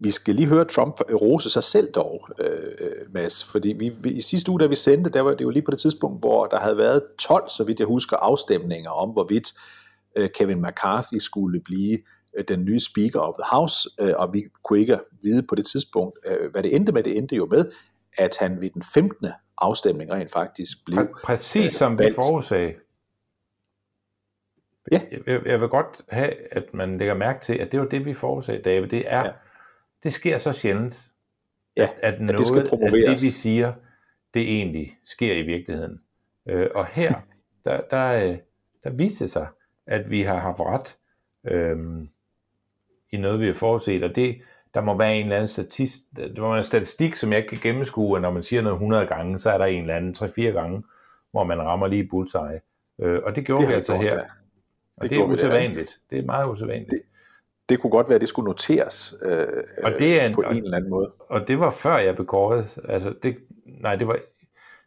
[0.01, 4.21] Vi skal lige høre Trump rose sig selv dog, øh, Mads, fordi vi, vi, i
[4.21, 6.59] sidste uge, da vi sendte, der var det jo lige på det tidspunkt, hvor der
[6.59, 9.53] havde været 12, så vidt jeg husker, afstemninger om, hvorvidt
[10.15, 11.97] øh, Kevin McCarthy skulle blive
[12.37, 15.65] øh, den nye Speaker of the House, øh, og vi kunne ikke vide på det
[15.65, 17.03] tidspunkt, øh, hvad det endte med.
[17.03, 17.71] Det endte jo med,
[18.17, 19.27] at han ved den 15.
[19.57, 22.73] afstemning rent faktisk blev Præ- Præcis øh, som vi forudsagde.
[24.91, 25.01] Ja.
[25.27, 28.13] Jeg, jeg vil godt have, at man lægger mærke til, at det var det, vi
[28.13, 28.87] forudsagde, David.
[28.87, 29.31] Det er, ja.
[30.03, 31.05] Det sker så sjældent,
[31.77, 33.73] Ja, at, at at noget det skal af det, vi siger,
[34.33, 36.01] det egentlig sker i virkeligheden.
[36.49, 37.11] Øh, og her,
[37.65, 38.37] der, der, øh,
[38.83, 39.47] der viste det sig,
[39.87, 40.97] at vi har haft ret
[41.47, 41.77] øh,
[43.11, 44.41] i noget, vi har forudset, og det,
[44.73, 47.49] der må være en eller anden statist, der må være en statistik, som jeg ikke
[47.49, 50.15] kan gennemskue, at når man siger noget 100 gange, så er der en eller anden
[50.15, 50.83] 3-4 gange,
[51.31, 52.59] hvor man rammer lige bullseye.
[53.01, 54.15] Øh, og det gjorde Det vi altså gjort, her.
[54.15, 54.19] ja.
[54.97, 55.99] Og Det det er usædvanligt.
[56.09, 56.91] Det er meget usædvanligt.
[56.91, 57.01] Det-
[57.69, 59.47] Det kunne godt være, at det skulle noteres øh,
[59.83, 61.11] Og det er en- på en eller anden måde.
[61.19, 62.67] Og det var før jeg blev kåret.
[62.89, 63.35] Altså det,
[63.81, 64.17] nej, det var,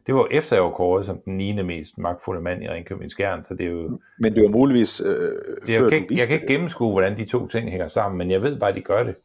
[0.07, 1.61] det var efter jeg var kåret som den 9.
[1.61, 3.99] mest magtfulde mand i Ringkøbing Skjern, så det er jo...
[4.19, 7.17] Men det var muligvis øh, før jeg, du kan ikke, jeg kan ikke gennemskue, hvordan
[7.17, 9.15] de to ting hænger sammen, men jeg ved bare, at de gør det.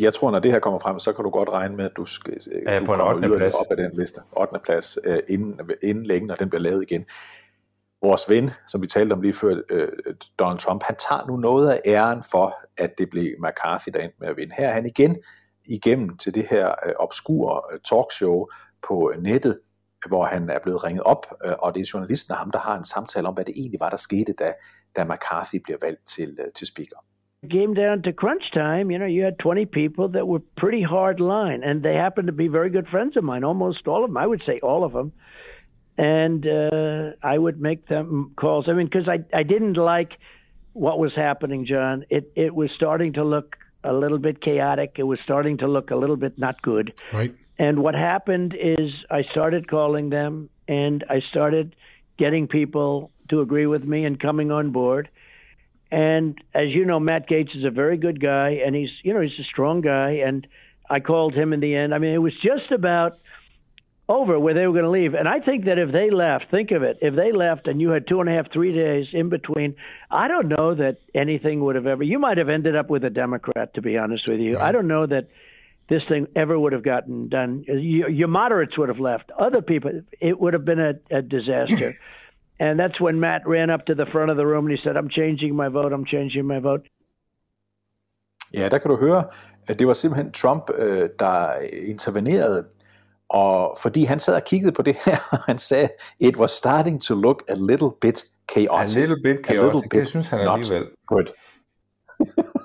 [0.00, 2.04] Jeg tror, når det her kommer frem, så kan du godt regne med, at du,
[2.04, 2.34] skal,
[2.66, 3.54] Ja, du på en kommer ottende yderligere plads.
[3.54, 4.20] op af den liste.
[4.36, 4.58] 8.
[4.64, 7.04] plads, øh, inden, inden længe, når den bliver lavet igen.
[8.02, 9.88] Vores ven, som vi talte om lige før, øh,
[10.38, 14.16] Donald Trump, han tager nu noget af æren for, at det blev McCarthy, der endte
[14.20, 14.54] med at vinde.
[14.58, 15.16] Her er han igen
[15.68, 18.46] igennem til det her øh, obskure øh, talkshow
[18.88, 19.60] på øh, nettet,
[20.08, 22.76] hvor han er blevet ringet op, øh, og det er journalisten og ham, der har
[22.78, 24.52] en samtale om, hvad det egentlig var, der skete, da,
[24.96, 26.96] da McCarthy bliver valgt til, øh, til speaker.
[27.50, 31.20] came down to crunch time, you know, you had 20 people that were pretty hard
[31.20, 34.16] line, and they happened to be very good friends of mine, almost all of them.
[34.16, 35.12] I would say all of them.
[35.98, 38.66] And uh, I would make them calls.
[38.68, 40.18] I mean, because I, I didn't like
[40.72, 42.04] what was happening, John.
[42.10, 44.96] It, it was starting to look a little bit chaotic.
[44.98, 46.92] It was starting to look a little bit not good.
[47.12, 47.34] Right.
[47.58, 51.74] And what happened is I started calling them and I started
[52.18, 55.08] getting people to agree with me and coming on board.
[55.90, 59.20] And as you know, Matt Gates is a very good guy and he's, you know,
[59.20, 60.22] he's a strong guy.
[60.26, 60.46] And
[60.90, 61.94] I called him in the end.
[61.94, 63.18] I mean, it was just about
[64.08, 65.14] over where they were going to leave.
[65.14, 67.90] And I think that if they left, think of it, if they left and you
[67.90, 69.74] had two and a half, three days in between,
[70.10, 73.10] I don't know that anything would have ever, you might have ended up with a
[73.10, 74.58] Democrat, to be honest with you.
[74.58, 75.28] I don't know that
[75.88, 77.64] this thing ever would have gotten done.
[77.66, 79.30] Your, your moderates would have left.
[79.38, 81.98] Other people, it would have been a, a disaster.
[82.60, 84.96] and that's when Matt ran up to the front of the room and he said,
[84.96, 85.92] I'm changing my vote.
[85.92, 86.86] I'm changing my vote.
[88.54, 89.24] Ja, der kan du høre,
[89.66, 92.64] at det var simpelthen Trump, øh, der intervenerede,
[93.28, 95.88] og fordi han sad og kiggede på det her, og han sagde,
[96.20, 98.96] it was starting to look a little bit chaotic.
[98.96, 100.88] A little bit A little chaotic, det synes han not alligevel.
[101.06, 101.26] Good.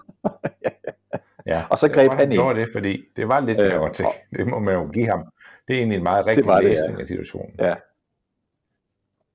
[1.45, 2.55] Ja, Og så det greb var, han ind.
[2.55, 4.05] det, fordi det var lidt Øh, chaotic.
[4.05, 5.19] og- Det må man jo give ham.
[5.67, 6.73] Det er egentlig en meget rigtig var det, ja.
[6.73, 7.55] læsning af situationen.
[7.59, 7.75] Ja.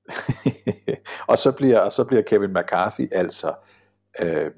[1.31, 3.53] og, så bliver, og så bliver Kevin McCarthy altså
[4.21, 4.51] øh,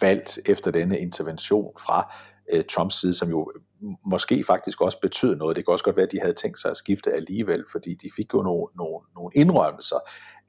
[0.00, 2.14] valgt efter denne intervention fra
[2.52, 3.52] øh, Trumps side, som jo
[4.06, 5.56] måske faktisk også betød noget.
[5.56, 8.10] Det kan også godt være, at de havde tænkt sig at skifte alligevel, fordi de
[8.16, 9.96] fik jo nogle, nogle, nogle indrømmelser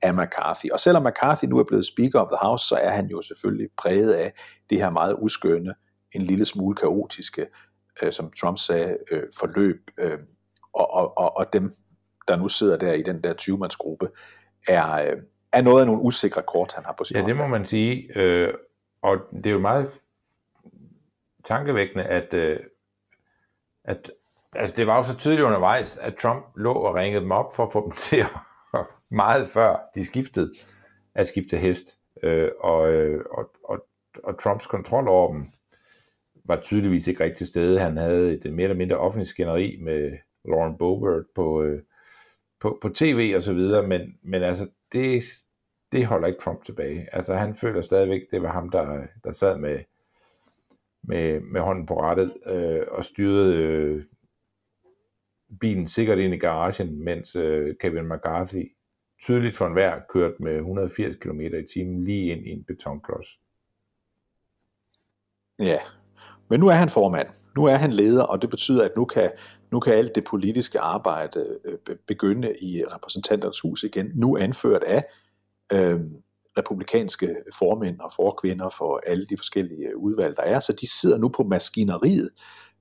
[0.02, 0.72] af McCarthy.
[0.72, 3.70] Og selvom McCarthy nu er blevet Speaker of the House, så er han jo selvfølgelig
[3.78, 4.34] præget af
[4.70, 5.74] det her meget uskønne,
[6.12, 7.46] en lille smule kaotiske,
[8.02, 9.92] øh, som Trump sagde, øh, forløb.
[10.00, 10.20] Øh,
[10.74, 11.74] og, og, og, og dem,
[12.28, 14.08] der nu sidder der i den der 20-mandsgruppe,
[14.68, 17.48] er, øh, er noget af nogle usikre kort, han har på sin Ja, det må
[17.48, 18.18] man sige.
[18.20, 18.54] Øh,
[19.02, 19.90] og det er jo meget
[21.44, 22.60] tankevækkende, at, øh,
[23.88, 24.12] at
[24.56, 27.65] altså det var jo så tydeligt undervejs, at Trump lå og ringede dem op for
[27.65, 28.30] at få dem til at
[29.10, 30.52] meget før de skiftede
[31.15, 31.97] at skifte hest.
[32.23, 33.88] Øh, og, øh, og, og,
[34.23, 35.45] og Trumps kontrol over dem
[36.45, 37.80] var tydeligvis ikke rigtig til stede.
[37.80, 41.82] Han havde et mere eller mindre offentligt skænderi med Lauren Boebert på, øh,
[42.62, 45.23] på, på tv og så videre, men, men altså det,
[45.91, 47.08] det holder ikke Trump tilbage.
[47.15, 49.80] Altså han føler stadigvæk, det var ham, der, der sad med,
[51.04, 54.04] med, med hånden på rettet øh, og styrede øh,
[55.60, 58.72] bilen sikkert ind i garagen, mens øh, Kevin McCarthy
[59.22, 63.28] tydeligt for enhver kørt med 180 km i timen lige ind i en betonklods.
[65.60, 65.80] Ja,
[66.50, 67.28] men nu er han formand.
[67.56, 69.32] Nu er han leder, og det betyder, at nu kan,
[69.72, 75.06] nu kan alt det politiske arbejde øh, begynde i repræsentanternes hus igen, nu anført af
[75.74, 76.02] øh,
[76.58, 80.60] republikanske formænd og forkvinder for alle de forskellige udvalg, der er.
[80.60, 82.30] Så de sidder nu på maskineriet,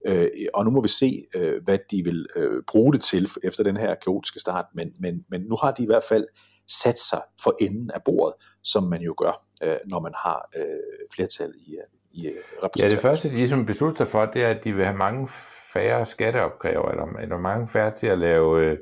[0.06, 3.62] øh, og nu må vi se, øh, hvad de vil øh, bruge det til efter
[3.64, 4.64] den her kaotiske start.
[4.74, 6.26] Men, men, men nu har de i hvert fald
[6.68, 11.08] sat sig for enden af bordet, som man jo gør, øh, når man har øh,
[11.14, 11.76] flertal i,
[12.12, 12.34] i øh,
[12.78, 15.28] Ja, det første, de ligesom beslutter sig for, det er, at de vil have mange
[15.72, 18.78] færre skatteopkræver, eller, eller mange færre til at lave øh,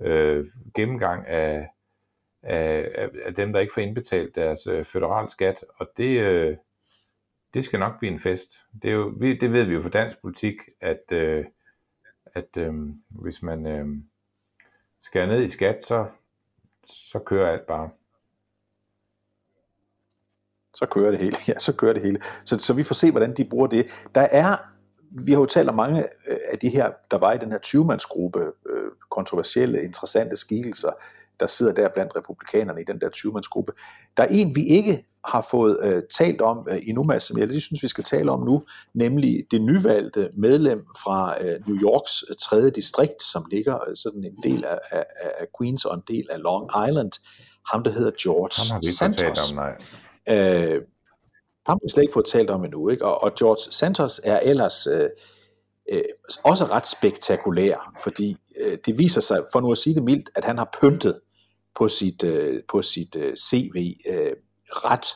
[0.00, 1.68] øh, gennemgang af,
[2.42, 6.56] af, af dem, der ikke får indbetalt deres øh, federal skat, og det, øh,
[7.54, 8.60] det skal nok blive en fest.
[8.82, 11.44] Det, er jo, vi, det ved vi jo fra dansk politik, at, øh,
[12.34, 12.74] at øh,
[13.08, 13.86] hvis man øh,
[15.00, 16.06] skærer ned i skat, så,
[16.86, 17.90] så kører alt bare
[20.78, 21.36] så kører det hele.
[21.48, 22.20] Ja, så kører det hele.
[22.44, 23.86] Så, så vi får se, hvordan de bruger det.
[24.14, 24.56] Der er,
[25.26, 27.58] vi har jo talt om mange øh, af de her, der var i den her
[27.66, 30.92] 20-mandsgruppe, øh, kontroversielle, interessante skikkelser,
[31.40, 33.72] der sidder der blandt republikanerne i den der 20-mandsgruppe.
[34.16, 37.46] Der er en, vi ikke har fået øh, talt om øh, endnu, Mads, som jeg
[37.46, 38.62] lige synes, vi skal tale om nu,
[38.94, 42.56] nemlig det nyvalgte medlem fra øh, New Yorks 3.
[42.56, 45.04] Øh, distrikt, som ligger øh, sådan en del af, af,
[45.38, 47.12] af Queens og en del af Long Island.
[47.70, 49.50] Ham, der hedder George Ham Santos.
[49.50, 49.72] Om, nej.
[50.28, 50.82] Øh,
[51.66, 53.04] ham har vi slet ikke fået talt om endnu, ikke?
[53.04, 55.08] Og, og George Santos er ellers øh,
[55.92, 56.02] øh,
[56.44, 60.44] også ret spektakulær, fordi øh, det viser sig, for nu at sige det mildt, at
[60.44, 61.20] han har pyntet
[61.78, 64.32] på sit, øh, på sit øh, CV øh,
[64.68, 65.06] ret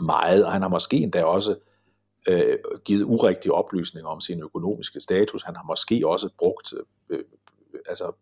[0.00, 1.56] meget, og han har måske endda også
[2.28, 5.42] øh, givet urigtige oplysninger om sin økonomiske status.
[5.42, 6.74] Han har måske også brugt
[7.10, 7.24] øh,
[7.88, 8.12] altså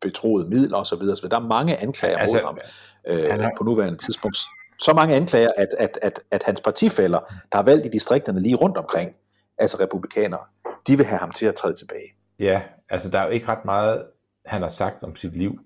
[0.00, 0.98] betroede midler osv.
[0.98, 2.58] Så der er mange anklager altså, mod ham
[3.06, 3.52] øh, har...
[3.58, 4.36] på nuværende tidspunkt,
[4.78, 7.18] så mange anklager, at, at, at, at hans partifælder,
[7.52, 9.10] der har valgt i distrikterne lige rundt omkring,
[9.58, 10.40] altså republikanere,
[10.88, 12.14] de vil have ham til at træde tilbage.
[12.38, 14.02] Ja, altså der er jo ikke ret meget,
[14.46, 15.58] han har sagt om sit liv,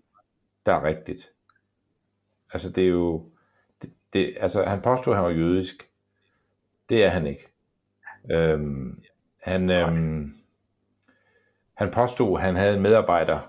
[0.68, 1.30] der er rigtigt.
[2.52, 3.30] Altså det er jo,
[3.82, 5.90] det, det, altså han påstod, at han var jødisk.
[6.88, 7.48] Det er han ikke.
[8.30, 9.02] Øhm,
[9.42, 10.34] han, øhm,
[11.74, 13.40] han påstod, at han havde en medarbejder,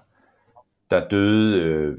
[0.90, 1.98] der døde øh,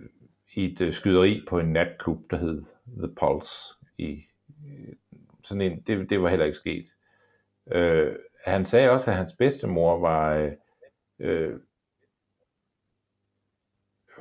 [0.55, 2.63] i et øh, skyderi på en natklub, der hed
[2.99, 4.25] The Pulse i
[4.67, 4.95] øh,
[5.43, 6.87] sådan en, det, det var heller ikke sket.
[7.73, 10.53] Øh, han sagde også, at hans bedstemor var øh,
[11.19, 11.59] øh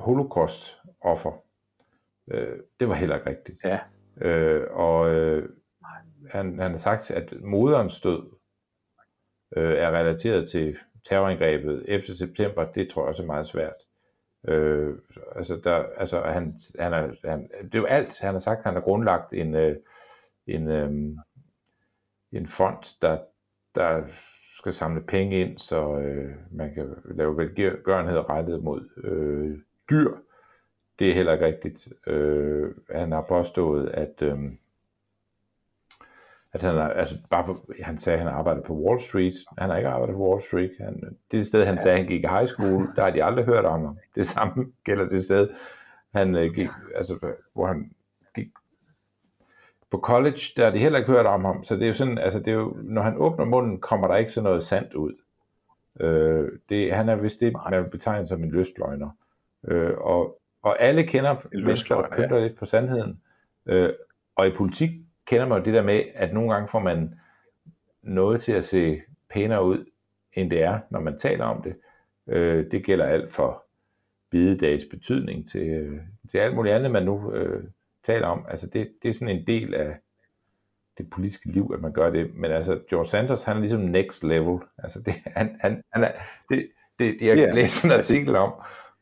[0.00, 1.32] holocaust-offer.
[2.30, 3.64] Øh, det var heller ikke rigtigt.
[3.64, 3.80] Ja.
[4.20, 5.48] Øh, og øh,
[6.30, 8.22] han, han har sagt, at moderens død
[9.56, 10.76] øh, er relateret til
[11.08, 12.72] terrorangrebet efter september.
[12.72, 13.74] Det tror jeg også er meget svært.
[14.48, 14.94] Øh,
[15.36, 18.74] altså, der, altså han, han er, han, det er jo alt, han har sagt, han
[18.74, 19.76] har grundlagt en, øh,
[20.46, 20.90] en, øh,
[22.32, 23.18] en fond, der,
[23.74, 24.02] der
[24.58, 29.58] skal samle penge ind, så øh, man kan lave velgørenhed rettet mod øh,
[29.90, 30.12] dyr.
[30.98, 31.88] Det er heller ikke rigtigt.
[32.06, 34.38] Øh, han har påstået, at øh,
[36.52, 39.34] at han, er, altså bare på, han sagde, at han arbejder på Wall Street.
[39.58, 40.70] Han har ikke arbejdet på Wall Street.
[40.80, 41.82] Han, det sted, han ja.
[41.82, 43.98] sagde, han gik i high school, der har de aldrig hørt om ham.
[44.14, 45.48] Det samme gælder det sted,
[46.14, 47.92] han øh, gik, altså, hvor han
[48.34, 48.48] gik
[49.90, 51.64] på college, der har de heller ikke hørt om ham.
[51.64, 54.16] Så det er jo sådan, altså det er jo, når han åbner munden, kommer der
[54.16, 55.12] ikke så noget sandt ud.
[56.00, 59.10] Øh, det, han er vist det, man vil betegne som en lystløgner.
[59.68, 62.42] Øh, og, og alle kender mennesker, der pynter ja.
[62.42, 63.20] lidt på sandheden.
[63.66, 63.92] Øh,
[64.36, 64.90] og i politik
[65.26, 67.14] kender man jo det der med, at nogle gange får man
[68.02, 69.84] noget til at se pænere ud,
[70.32, 71.76] end det er, når man taler om det.
[72.26, 73.64] Øh, det gælder alt for
[74.30, 77.64] bidedags betydning til, til alt muligt andet, man nu øh,
[78.04, 78.46] taler om.
[78.48, 79.96] Altså det, det er sådan en del af
[80.98, 82.34] det politiske liv, at man gør det.
[82.34, 84.58] Men altså, George Sanders, han er ligesom next level.
[84.78, 86.12] Altså det, han, han, han er,
[86.48, 87.54] det, det, de har yeah.
[87.54, 88.52] læst en artikel om,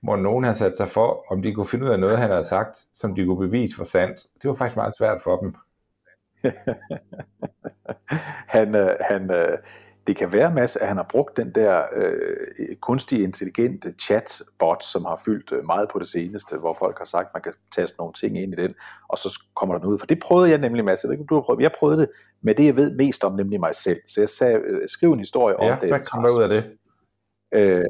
[0.03, 2.45] hvor nogen har sat sig for, om de kunne finde ud af noget, han havde
[2.45, 4.27] sagt, som de kunne bevise for sandt.
[4.43, 5.55] Det var faktisk meget svært for dem.
[8.57, 9.59] han, øh, han, øh,
[10.07, 15.05] det kan være, Mads, at han har brugt den der øh, kunstige, intelligente chatbot, som
[15.05, 17.97] har fyldt øh, meget på det seneste, hvor folk har sagt, at man kan taste
[17.99, 18.75] nogle ting ind i den,
[19.09, 19.99] og så kommer der noget ud.
[19.99, 21.05] For det prøvede jeg nemlig, Mads.
[21.05, 21.61] Jeg ved ikke, du har prøvet.
[21.63, 22.09] Jeg prøvede det
[22.43, 23.99] med det, jeg ved mest om, nemlig mig selv.
[24.07, 25.89] Så jeg sagde, øh, skriv en historie Ja, om det.
[25.89, 26.65] hvad kom der ud af det?
[27.55, 27.85] Øh,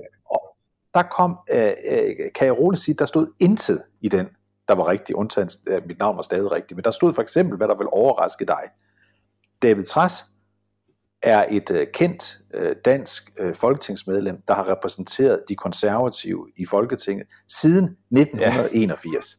[0.98, 4.28] der kom, øh, øh, kan jeg roligt sige, der stod intet i den,
[4.68, 6.76] der var rigtigt, undtagen øh, mit navn var stadig rigtigt.
[6.76, 8.61] Men der stod for eksempel, hvad der vil overraske dig.
[9.62, 10.24] David Træs
[11.22, 17.26] er et øh, kendt øh, dansk øh, folketingsmedlem, der har repræsenteret de konservative i Folketinget
[17.48, 19.38] siden 1981.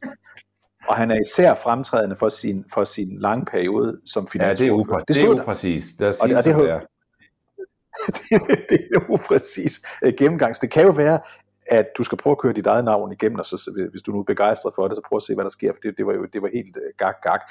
[0.87, 4.55] Og han er især fremtrædende for sin, for sin lange periode som Ja, det er,
[4.55, 4.99] finansordfører.
[4.99, 5.41] upræ- det stod er der.
[5.43, 5.99] upræcist.
[5.99, 6.79] Lad os Og det- og det, det det er.
[8.39, 9.81] det, det upræcis
[10.17, 10.55] gennemgang.
[10.55, 11.19] Så det kan jo være,
[11.67, 14.19] at du skal prøve at køre dit eget navn igennem, og så, hvis du nu
[14.19, 16.13] er begejstret for det, så prøv at se, hvad der sker, for det, det var
[16.13, 17.41] jo det var helt øh, gak, gak.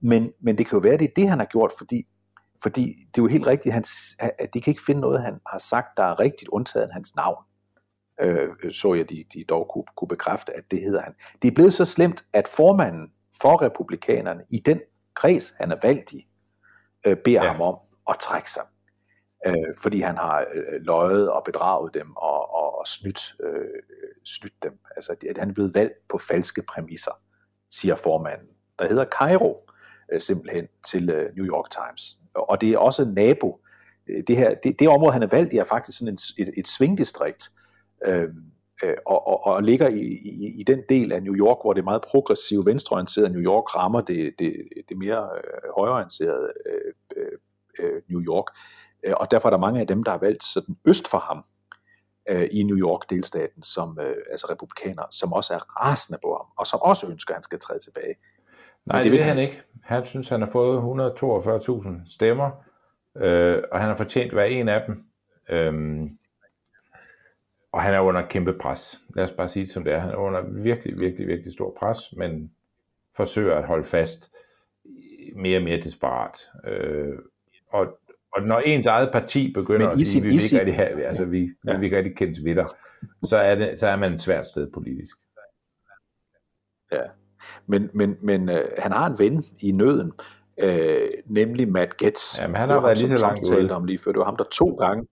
[0.00, 2.06] Men, men det kan jo være, det er det, han har gjort, fordi,
[2.62, 3.84] fordi det er jo helt rigtigt, han,
[4.38, 7.44] at de kan ikke finde noget, han har sagt, der er rigtigt, undtaget hans navn.
[8.20, 11.12] Øh, så jeg, de, de dog kunne, kunne bekræfte, at det hedder han.
[11.42, 14.80] Det er blevet så slemt, at formanden for republikanerne i den
[15.14, 16.26] kreds, han er valgt i,
[17.06, 17.52] øh, beder ja.
[17.52, 17.76] ham om
[18.10, 18.62] at trække sig
[19.46, 22.45] øh, fordi han har øh, løjet og bedraget dem og,
[22.86, 23.82] og, snydt, øh,
[24.24, 24.72] snydt dem.
[24.96, 27.20] Altså, at han er blevet valgt på falske præmisser,
[27.70, 29.70] siger formanden, der hedder Cairo,
[30.12, 32.18] øh, simpelthen til øh, New York Times.
[32.34, 33.60] Og det er også nabo.
[34.08, 36.50] Øh, det, her, det, det område, han er valgt i, er faktisk sådan en, et,
[36.56, 37.50] et svingdistrikt,
[38.06, 38.28] øh,
[38.84, 41.84] øh, og, og, og ligger i, i, i den del af New York, hvor det
[41.84, 47.38] meget progressive, venstreorienterede New York rammer det, det, det mere øh, højreorienterede øh, øh,
[47.78, 48.44] øh New York.
[49.04, 51.44] Øh, og derfor er der mange af dem, der har valgt sådan øst for ham
[52.28, 56.66] øh, i New York-delstaten, som øh, altså republikanere, som også er rasende på ham, og
[56.66, 58.14] som også ønsker, at han skal træde tilbage.
[58.86, 59.62] Nej, det vil han ikke.
[59.82, 62.50] Han synes, han har fået 142.000 stemmer,
[63.16, 65.04] øh, og han har fortjent hver en af dem.
[65.48, 66.18] Øhm,
[67.72, 69.00] og han er under kæmpe pres.
[69.14, 69.98] Lad os bare sige det som det er.
[69.98, 72.52] Han er under virkelig, virkelig, virkelig stor pres, men
[73.16, 74.30] forsøger at holde fast
[75.36, 76.38] mere og mere desperat.
[76.64, 77.18] Øh,
[77.68, 77.98] og,
[78.36, 81.04] og når ens eget parti begynder Men at sige, sin- vi vil ikke rigtig have,
[81.04, 81.76] altså vi, vi Ja.
[81.76, 82.66] vil ikke rigtig kendes ved dig,
[83.24, 85.16] så er, det, så er man et svært sted politisk.
[86.92, 87.02] Ja.
[87.66, 90.12] Men, men, men øh, han har en ven i nøden,
[90.62, 92.40] øh, nemlig Matt Getz.
[92.40, 93.56] Jamen, han har været ham, lige så langt ude.
[93.56, 94.12] talte om lige før.
[94.12, 95.06] Det var ham, der to gange.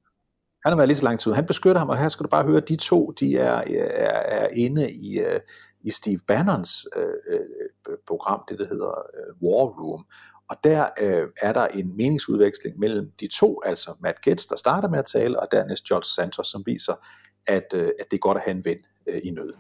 [0.65, 1.33] Han har været lige så lang tid.
[1.33, 3.53] Han beskytter ham, og her skal du bare høre, de to, de er,
[3.97, 5.41] er, er inde i, øh,
[5.81, 10.05] i Steve Bannons øh, øh, program, det der hedder øh, War Room.
[10.51, 14.89] Og der øh, er der en meningsudveksling mellem de to, altså Matt Gaetz, der starter
[14.89, 16.95] med at tale, og dernæst George Santos, som viser,
[17.47, 19.53] at, øh, at det er godt at have en ven øh, i nød.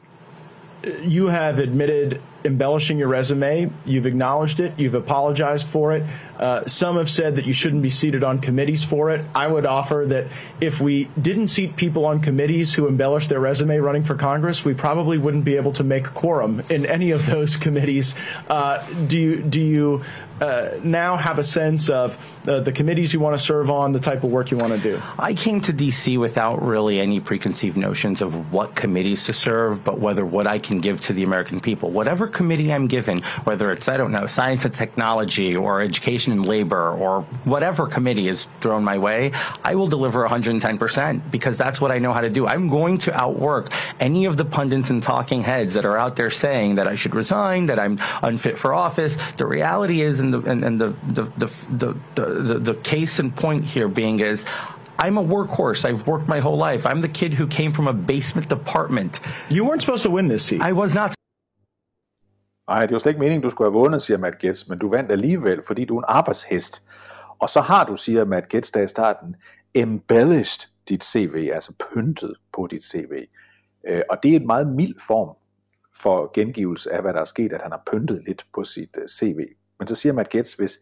[1.06, 3.72] you have admitted embellishing your resume.
[3.86, 4.72] You've acknowledged it.
[4.78, 6.02] You've apologized for it.
[6.38, 9.24] Uh, some have said that you shouldn't be seated on committees for it.
[9.34, 10.26] I would offer that
[10.60, 14.74] if we didn't seat people on committees who embellish their resume running for Congress, we
[14.74, 18.14] probably wouldn't be able to make quorum in any of those committees.
[18.48, 20.04] Uh, do you do you
[20.40, 22.18] uh, now have a sense of
[22.48, 24.78] uh, the committees you want to serve on, the type of work you want to
[24.78, 25.00] do?
[25.18, 30.00] I came to DC without really any preconceived notions of what committees to serve, but
[30.00, 31.90] whether what I can give to the American people.
[31.90, 36.46] Whatever committee I'm given, whether it's, I don't know, science and technology or education and
[36.46, 39.32] labor or whatever committee is thrown my way,
[39.62, 42.46] I will deliver 110% because that's what I know how to do.
[42.46, 46.30] I'm going to outwork any of the pundits and talking heads that are out there
[46.30, 49.16] saying that I should resign, that I'm unfit for office.
[49.36, 53.32] The reality is, and the, and, and the, the, the, the, the, the case in
[53.32, 54.44] point here being is,
[54.98, 55.84] I'm a workhorse.
[55.84, 56.86] I've worked my whole life.
[56.86, 59.20] I'm the kid who came from a basement department.
[59.48, 60.60] You weren't supposed to win this seat.
[60.60, 61.13] I was not
[62.68, 64.88] Nej, det var slet ikke meningen, du skulle have vundet, siger Matt Getz, men du
[64.88, 66.88] vandt alligevel, fordi du er en arbejdshest.
[67.38, 69.36] Og så har du, siger Matt Getz der i starten,
[69.74, 73.26] embellished dit CV, altså pyntet på dit CV.
[73.88, 75.36] Øh, og det er en meget mild form
[75.96, 79.08] for gengivelse af, hvad der er sket, at han har pyntet lidt på sit øh,
[79.08, 79.38] CV.
[79.78, 80.80] Men så siger Matt Getz, hvis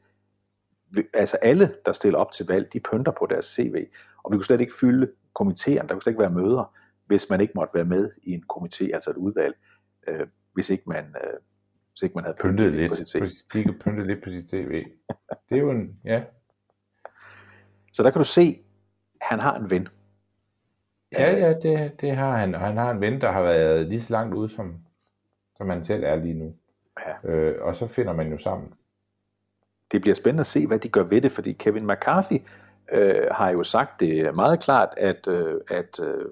[1.14, 3.86] altså alle, der stiller op til valg, de pynter på deres CV,
[4.22, 5.08] og vi kunne slet ikke fylde
[5.40, 6.74] komitéerne, der kunne slet ikke være møder,
[7.06, 9.54] hvis man ikke måtte være med i en komité, altså et udvalg,
[10.08, 11.40] øh, hvis ikke man, øh,
[11.92, 13.22] hvis ikke man havde pyntet, Pyntet lidt på sit sit,
[13.52, 14.84] de kan pynte lidt på sit tv.
[15.48, 16.22] Det er jo en, ja,
[17.92, 18.62] Så der kan du se,
[19.20, 19.88] han har en ven.
[21.12, 22.54] ja, ja det, det har han.
[22.54, 24.74] Og han har en ven, der har været lige så langt ude, som,
[25.56, 26.54] som han selv er lige nu.
[27.06, 27.30] Ja.
[27.30, 28.72] Øh, og så finder man jo sammen.
[29.92, 32.36] Det bliver spændende at se, hvad de gør ved det, fordi Kevin McCarthy
[32.92, 36.24] øh, har jo sagt det meget klart, at, øh, at øh,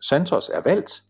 [0.00, 1.02] Santos er valgt.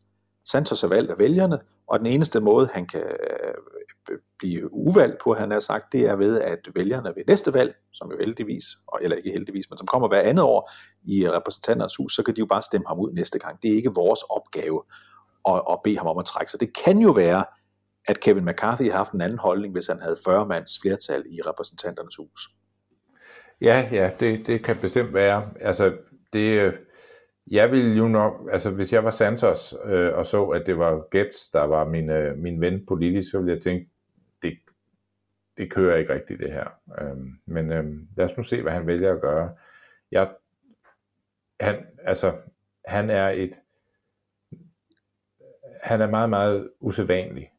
[0.45, 5.35] Santos er valgt af vælgerne, og den eneste måde, han kan øh, blive uvalgt på,
[5.35, 8.65] han har sagt, det er ved, at vælgerne ved næste valg, som jo heldigvis,
[9.01, 10.71] eller ikke heldigvis, men som kommer hver andet år,
[11.05, 13.63] i repræsentanternes hus, så kan de jo bare stemme ham ud næste gang.
[13.63, 14.83] Det er ikke vores opgave
[15.49, 16.61] at, at bede ham om at trække sig.
[16.61, 17.45] Det kan jo være,
[18.09, 21.41] at Kevin McCarthy har haft en anden holdning, hvis han havde 40 mands flertal i
[21.41, 22.49] repræsentanternes hus.
[23.61, 25.49] Ja, ja, det, det kan bestemt være.
[25.61, 25.93] Altså,
[26.33, 26.73] det, øh,
[27.51, 31.07] jeg ville jo nok, altså hvis jeg var Santos øh, og så, at det var
[31.11, 33.91] Gets, der var min, øh, min ven politisk, så ville jeg tænke,
[34.43, 34.59] det,
[35.57, 36.69] det kører ikke rigtigt det her.
[37.01, 37.17] Øh,
[37.47, 37.85] men øh,
[38.17, 39.57] lad os nu se, hvad han vælger at gøre.
[40.11, 40.31] Jeg,
[41.61, 42.37] han, altså,
[42.85, 43.61] han er et,
[45.83, 47.51] han er meget, meget usædvanlig,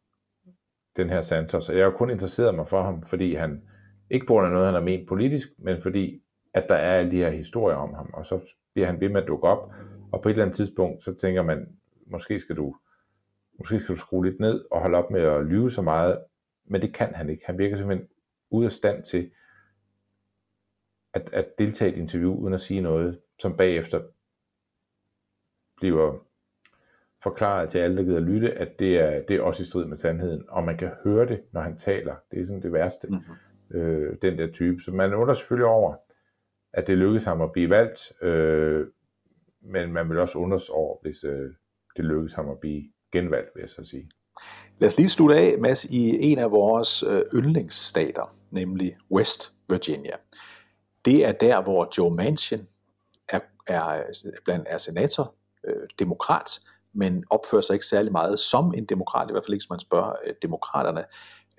[0.95, 1.69] den her Santos.
[1.69, 3.63] Og jeg har kun interesseret mig for ham, fordi han,
[4.09, 6.22] ikke på grund af noget, han har ment politisk, men fordi,
[6.53, 8.39] at der er alle de her historier om ham, og så
[8.73, 9.71] bliver han ved med at dukke op,
[10.11, 12.75] og på et eller andet tidspunkt, så tænker man, måske skal du,
[13.59, 16.19] måske skal du skrue lidt ned og holde op med at lyve så meget,
[16.65, 17.45] men det kan han ikke.
[17.45, 18.07] Han virker simpelthen
[18.49, 19.31] ude af stand til
[21.13, 24.01] at, at deltage i et interview, uden at sige noget, som bagefter
[25.77, 26.25] bliver
[27.23, 29.97] forklaret til alle, der gider lytte, at det er, det er også i strid med
[29.97, 32.15] sandheden, og man kan høre det, når han taler.
[32.31, 33.77] Det er sådan det værste, mm-hmm.
[33.77, 34.81] øh, den der type.
[34.81, 35.95] Så man undrer selvfølgelig over,
[36.73, 38.87] at det lykkedes ham at blive valgt, øh,
[39.61, 41.49] men man vil også undres over, hvis øh,
[41.97, 44.09] det lykkedes ham at blive genvalgt, vil jeg så sige.
[44.79, 50.15] Lad os lige slutte af, Mads, i en af vores øh, yndlingsstater, nemlig West Virginia.
[51.05, 52.67] Det er der, hvor Joe Manchin
[53.29, 54.03] er, er,
[54.45, 55.35] blandt er senator,
[55.67, 56.59] øh, demokrat,
[56.93, 59.79] men opfører sig ikke særlig meget som en demokrat, i hvert fald ikke, som man
[59.79, 61.05] spørger øh, demokraterne.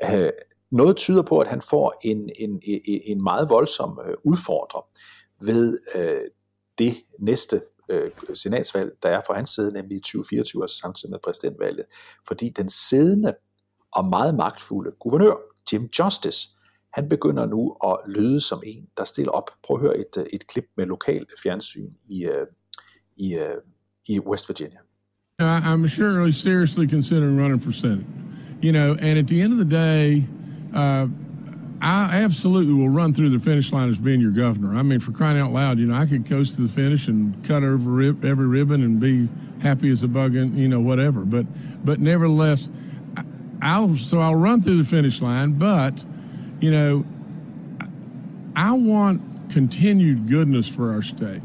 [0.04, 0.30] Øh,
[0.74, 4.86] noget tyder på, at han får en, en, en, en meget voldsom øh, udfordrer
[5.44, 6.20] ved øh,
[6.78, 11.18] det næste øh, senatsvalg, der er for hans side, nemlig i 2024, altså samtidig med
[11.24, 11.84] præsidentvalget,
[12.28, 13.34] fordi den siddende
[13.92, 15.34] og meget magtfulde guvernør,
[15.72, 16.48] Jim Justice,
[16.92, 19.50] han begynder nu at lyde som en, der stiller op.
[19.62, 22.46] Prøv at høre et, øh, et klip med lokal fjernsyn i, øh,
[23.16, 23.38] i,
[24.08, 24.78] i West Virginia.
[25.42, 28.06] Uh, I'm sure seriously considering running for Senate.
[28.62, 30.28] You know, and at the end of the day,
[30.74, 31.06] uh,
[31.80, 34.74] I absolutely will run through the finish line as being your governor.
[34.74, 37.44] I mean, for crying out loud, you know, I could coast to the finish and
[37.44, 39.28] cut over every ribbon and be
[39.60, 41.20] happy as a bug and you know whatever.
[41.20, 41.46] But
[41.84, 42.70] but nevertheless,
[43.60, 45.52] I'll so I'll run through the finish line.
[45.52, 46.02] But
[46.58, 47.04] you know,
[48.56, 51.42] I want continued goodness for our state.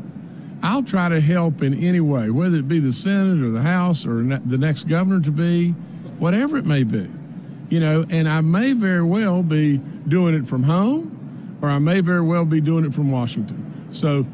[0.63, 4.05] I'll try to help in any way, whether it be the Senate or the House
[4.05, 5.71] or the next governor to be,
[6.17, 7.09] whatever it may be
[7.69, 11.11] you know, and I may very well be doing it from home,
[11.61, 13.57] or I may very well be doing it from Washington.
[13.91, 14.25] So,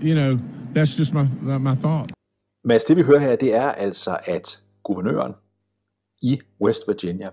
[0.00, 0.38] you know,
[0.72, 2.12] that's just my, uh, my thought.
[2.64, 5.34] Mads, det vi hører her, det er altså, at guvernøren
[6.22, 7.30] i West Virginia,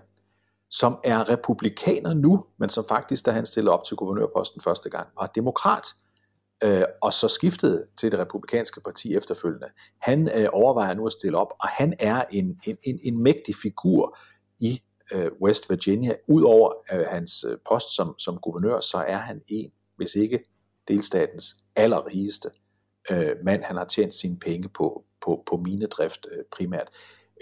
[0.70, 5.08] som er republikaner nu, men som faktisk, da han stillede op til guvernørposten første gang,
[5.20, 5.86] var demokrat,
[6.64, 9.66] øh, og så skiftede til det republikanske parti efterfølgende.
[10.00, 13.54] Han øh, overvejer nu at stille op, og han er en, en, en, en mægtig
[13.62, 14.18] figur
[14.60, 14.82] i
[15.14, 16.14] øh, West Virginia.
[16.28, 20.44] Udover øh, hans øh, post som, som guvernør, så er han en, hvis ikke
[20.88, 22.50] delstatens allerrigeste
[23.10, 23.62] øh, mand.
[23.62, 26.88] Han har tjent sine penge på, på, på minedrift øh, primært.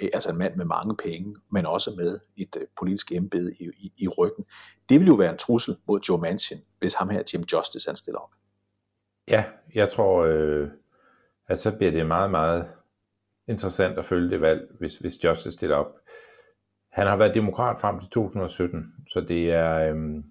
[0.03, 3.65] Øh, altså en mand med mange penge, men også med et øh, politisk embede i,
[3.79, 4.45] i, i ryggen.
[4.89, 7.97] Det vil jo være en trussel mod Joe Manchin, hvis ham her, Jim Justice, han
[7.97, 8.31] stiller op.
[9.29, 9.45] Ja,
[9.75, 10.69] jeg tror, øh,
[11.49, 12.67] at så bliver det meget, meget
[13.49, 15.95] interessant at følge det valg, hvis, hvis Justice stiller op.
[16.91, 20.25] Han har været demokrat frem til 2017, så det er, øhm,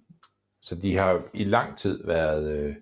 [0.61, 2.75] så de har i lang tid været øh,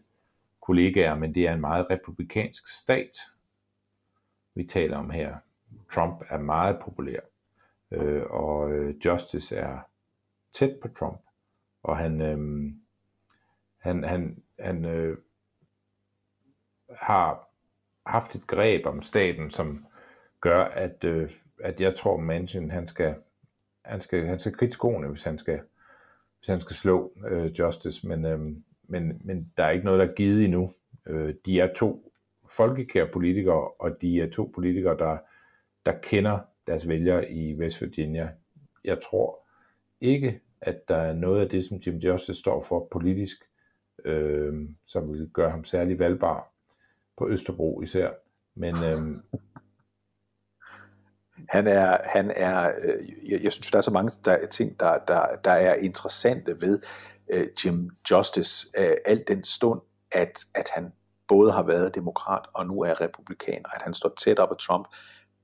[0.61, 3.11] kollegaer, men det er en meget republikansk stat,
[4.55, 5.36] vi taler om her.
[5.93, 7.19] Trump er meget populær,
[7.91, 9.80] øh, og øh, Justice er
[10.53, 11.21] tæt på Trump,
[11.84, 12.71] og han, øh,
[13.80, 15.17] han, han, han øh,
[16.95, 17.49] har
[18.05, 19.86] haft et greb om staten, som
[20.41, 21.32] gør, at, øh,
[21.63, 23.15] at jeg tror, Manchin han skal
[23.88, 25.59] han skal, han skal kridte skoene, hvis han skal,
[26.39, 28.39] hvis han skal slå øh, Justice, men, øh,
[28.83, 30.73] men, men der er ikke noget, der er givet endnu.
[31.07, 32.13] Øh, de er to
[32.49, 35.17] folkekære politikere, og de er to politikere, der,
[35.85, 38.29] der kender deres vælgere i West Virginia.
[38.83, 39.39] Jeg tror
[40.01, 43.38] ikke, at der er noget af det, som Jim Justice står for politisk,
[44.05, 46.51] øh, som vil gøre ham særlig valgbar
[47.17, 48.09] på Østerbro især.
[48.55, 49.39] Men, øh,
[51.50, 54.98] han er, han er øh, jeg, jeg synes, der er så mange der, ting, der,
[55.08, 56.80] der, der er interessante ved
[57.34, 59.82] øh, Jim Justice, øh, alt den stund,
[60.12, 60.91] at, at han
[61.28, 64.88] både har været demokrat og nu er republikaner, at han står tæt op af Trump.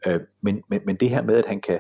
[0.07, 1.79] Øh, men, men, men det her med, at han kan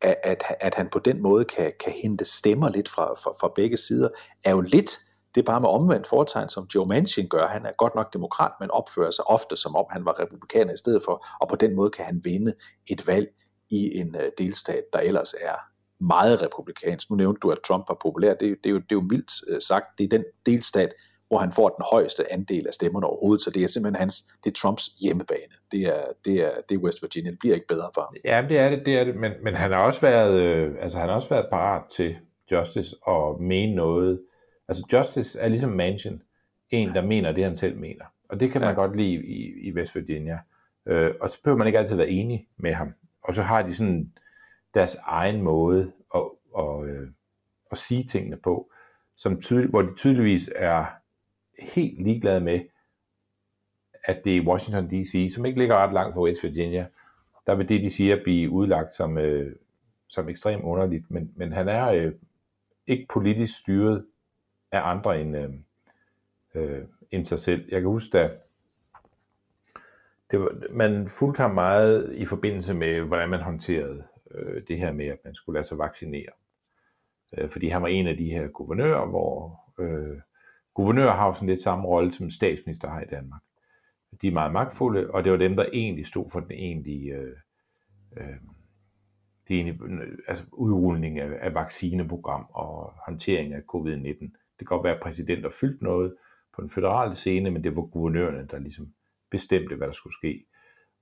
[0.00, 3.52] at, at, at han på den måde kan, kan hente stemmer lidt fra, fra, fra
[3.54, 4.08] begge sider,
[4.44, 4.98] er jo lidt
[5.34, 7.46] Det er bare med omvendt foretegn, som Joe Manchin gør.
[7.46, 10.76] Han er godt nok demokrat, men opfører sig ofte som om han var republikaner i
[10.76, 12.54] stedet for, og på den måde kan han vinde
[12.86, 13.28] et valg
[13.70, 15.56] i en øh, delstat, der ellers er
[16.00, 17.10] meget republikansk.
[17.10, 18.34] Nu nævnte du, at Trump var populær.
[18.34, 19.86] Det, er, det, er, jo, det er jo mildt øh, sagt.
[19.98, 20.94] Det er den delstat,
[21.28, 24.50] hvor han får den højeste andel af stemmerne overhovedet, så det er simpelthen hans, det
[24.50, 25.54] er Trumps hjemmebane.
[25.72, 27.30] Det er, det er, det er West Virginia.
[27.30, 28.14] Det bliver ikke bedre for ham.
[28.24, 29.16] Ja, det er det, det er det.
[29.16, 32.16] Men, men han har også været, øh, altså han har også været parat til
[32.52, 34.20] Justice og mene noget.
[34.68, 36.22] Altså Justice er ligesom Manchin,
[36.70, 38.04] en, der mener det, han selv mener.
[38.28, 38.74] Og det kan man ja.
[38.74, 40.38] godt lide i, i West Virginia.
[40.86, 42.92] Øh, og så behøver man ikke altid være enig med ham.
[43.26, 44.12] Og så har de sådan
[44.74, 46.22] deres egen måde at,
[46.58, 47.08] at, øh,
[47.72, 48.70] at sige tingene på,
[49.16, 50.84] som tydel, hvor de tydeligvis er
[51.58, 52.60] helt ligeglade med,
[54.04, 56.86] at det er Washington D.C., som ikke ligger ret langt fra West Virginia,
[57.46, 59.56] der vil det, de siger, blive udlagt som, øh,
[60.08, 61.10] som ekstremt underligt.
[61.10, 62.12] Men, men han er øh,
[62.86, 64.06] ikke politisk styret
[64.72, 65.50] af andre end, øh,
[66.54, 67.68] øh, end sig selv.
[67.68, 68.30] Jeg kan huske, da
[70.30, 74.04] det var, man fulgte ham meget i forbindelse med, hvordan man håndterede
[74.34, 76.32] øh, det her med, at man skulle lade sig vaccinere.
[77.38, 80.20] Øh, fordi han var en af de her guvernører, hvor øh,
[80.74, 83.42] guvernører har sådan lidt samme rolle, som statsminister har i Danmark.
[84.22, 87.36] De er meget magtfulde, og det var dem, der egentlig stod for den egentlige, øh,
[88.16, 88.36] øh,
[89.48, 89.78] de egentlige
[90.28, 94.20] altså udrulning af, af vaccineprogram og håndtering af covid-19.
[94.58, 96.14] Det kan godt være, at præsidenter fyldt noget
[96.54, 98.92] på den føderale scene, men det var guvernørerne, der ligesom
[99.30, 100.44] bestemte, hvad der skulle ske.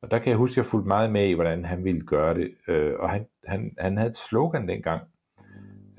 [0.02, 2.34] Og der kan jeg huske, at jeg fulgte meget med i, hvordan han ville gøre
[2.34, 2.54] det.
[2.68, 5.02] Øh, og han, han, han havde et slogan dengang,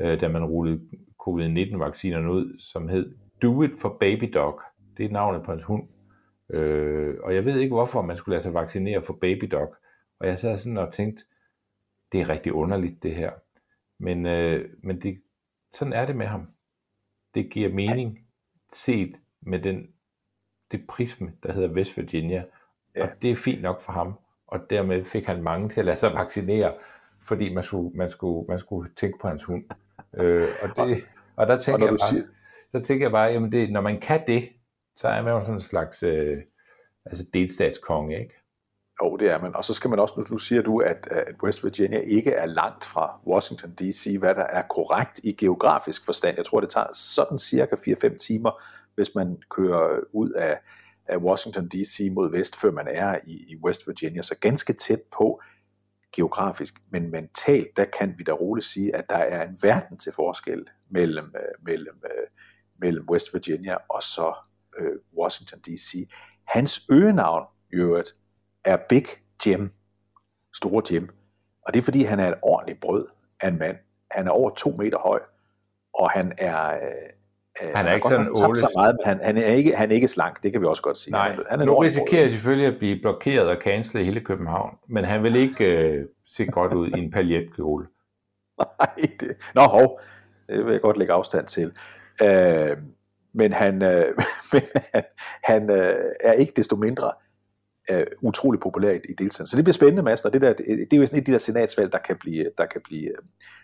[0.01, 0.81] øh, da man rullede
[1.19, 4.61] covid-19-vaccinerne ud, som hed Do it for baby dog.
[4.97, 5.83] Det er navnet på hans hund.
[6.53, 9.75] Øh, og jeg ved ikke, hvorfor man skulle lade sig vaccinere for baby dog.
[10.19, 11.23] Og jeg sad sådan og tænkte,
[12.11, 13.31] det er rigtig underligt det her.
[13.99, 15.21] Men, øh, men det,
[15.73, 16.47] sådan er det med ham.
[17.35, 18.27] Det giver mening
[18.73, 19.87] set med den,
[20.71, 22.43] det prisme, der hedder West Virginia.
[22.95, 23.03] Ja.
[23.03, 24.13] Og det er fint nok for ham.
[24.47, 26.73] Og dermed fik han mange til at lade sig vaccinere,
[27.21, 29.63] fordi man skulle, man skulle, man skulle tænke på hans hund.
[30.17, 32.23] Øh, og, det, og der tænker og jeg bare, siger...
[32.71, 34.49] så tænker jeg bare, jamen det, når man kan det,
[34.95, 36.37] så er man jo sådan en slags øh,
[37.05, 38.33] altså delstatskonge, ikke?
[39.03, 39.55] Jo, det er man.
[39.55, 42.45] Og så skal man også, nu, nu siger du, at, at West Virginia ikke er
[42.45, 46.37] langt fra Washington D.C., hvad der er korrekt i geografisk forstand.
[46.37, 48.61] Jeg tror, det tager sådan cirka 4-5 timer,
[48.95, 50.59] hvis man kører ud af,
[51.05, 52.09] af Washington D.C.
[52.11, 54.21] mod vest, før man er i, i West Virginia.
[54.21, 55.41] Så ganske tæt på
[56.15, 60.11] geografisk, men mentalt, der kan vi da roligt sige, at der er en verden til
[60.11, 62.27] forskel mellem, øh, mellem, øh,
[62.79, 64.33] mellem West Virginia og så
[64.79, 66.09] øh, Washington D.C.
[66.47, 68.13] Hans øgenavn, i øvrigt,
[68.63, 69.05] er Big
[69.45, 69.71] Jim,
[70.53, 71.09] store Jim.
[71.65, 73.07] Og det er fordi, han er et ordentligt brød
[73.39, 73.77] af en mand.
[74.11, 75.19] Han er over to meter høj,
[75.93, 76.75] og han er...
[76.75, 77.09] Øh,
[77.61, 78.57] øh han er ikke sådan Ole.
[78.57, 80.81] Så meget, men han, han, er ikke, han er ikke slank, det kan vi også
[80.81, 81.11] godt sige.
[81.11, 85.05] Nej, han er nu risikerer selvfølgelig at blive blokeret og cancelet i hele København, men
[85.05, 87.85] han vil ikke øh, se godt ud i en paljetkjole.
[88.79, 89.99] Nej, det, nå hov,
[90.49, 91.71] det vil jeg godt lægge afstand til.
[92.23, 92.77] Øh,
[93.33, 94.05] men han, øh,
[94.53, 94.61] men
[94.93, 95.03] han,
[95.43, 97.11] han øh, er ikke desto mindre
[97.89, 99.47] er utrolig populært i delstaten.
[99.47, 101.25] Så det bliver spændende, Mads, og det, der, det, det er jo sådan et af
[101.25, 103.11] de der senatsvalg, der kan blive, der kan blive,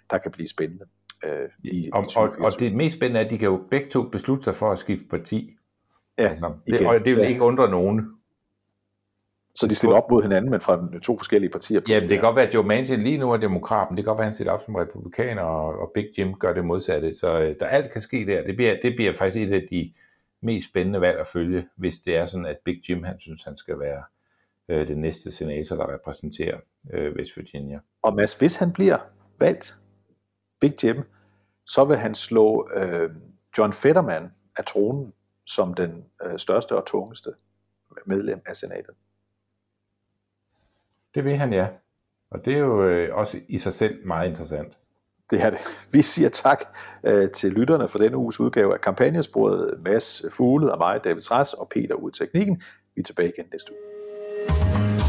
[0.10, 0.86] der kan blive spændende.
[1.24, 3.90] Øh, i, og, i og, og det mest spændende er, at de kan jo begge
[3.90, 5.56] to beslutte sig for at skifte parti.
[6.20, 7.28] Ja, altså, det, og det vil ja.
[7.28, 8.16] ikke undre nogen.
[9.56, 11.82] Så de stiller op mod hinanden, men fra to forskellige partier.
[11.90, 13.98] Ja, det kan godt være, at Joe Manchin lige nu er demokraten.
[13.98, 16.54] Det kan godt være, at han stiller op som republikaner, og, og Big Jim gør
[16.54, 17.14] det modsatte.
[17.14, 18.44] Så øh, der alt kan ske der.
[18.44, 19.94] Det bliver, det bliver faktisk et af de
[20.42, 23.58] mest spændende valg at følge, hvis det er sådan, at Big Jim han synes, han
[23.58, 24.04] skal være
[24.70, 26.58] øh, den næste senator, der repræsenterer
[26.94, 27.80] øh, West Virginia.
[28.02, 28.98] Og Mads, hvis han bliver
[29.40, 29.76] valgt,
[30.62, 31.04] Big Jim,
[31.66, 33.12] så vil han slå øh,
[33.58, 35.14] John Fetterman af tronen
[35.46, 37.34] som den øh, største og tungeste
[38.06, 38.96] medlem af senatet.
[41.16, 41.68] Det vil han, ja.
[42.32, 44.78] Og det er jo øh, også i sig selv meget interessant.
[45.32, 45.60] Det er det.
[45.92, 49.80] Vi siger tak øh, til lytterne for denne uges udgave af kampagnesporet.
[49.84, 52.62] Mads Fugle og mig, David Træs og Peter ud teknikken.
[52.96, 55.01] Vi er tilbage igen næste uge.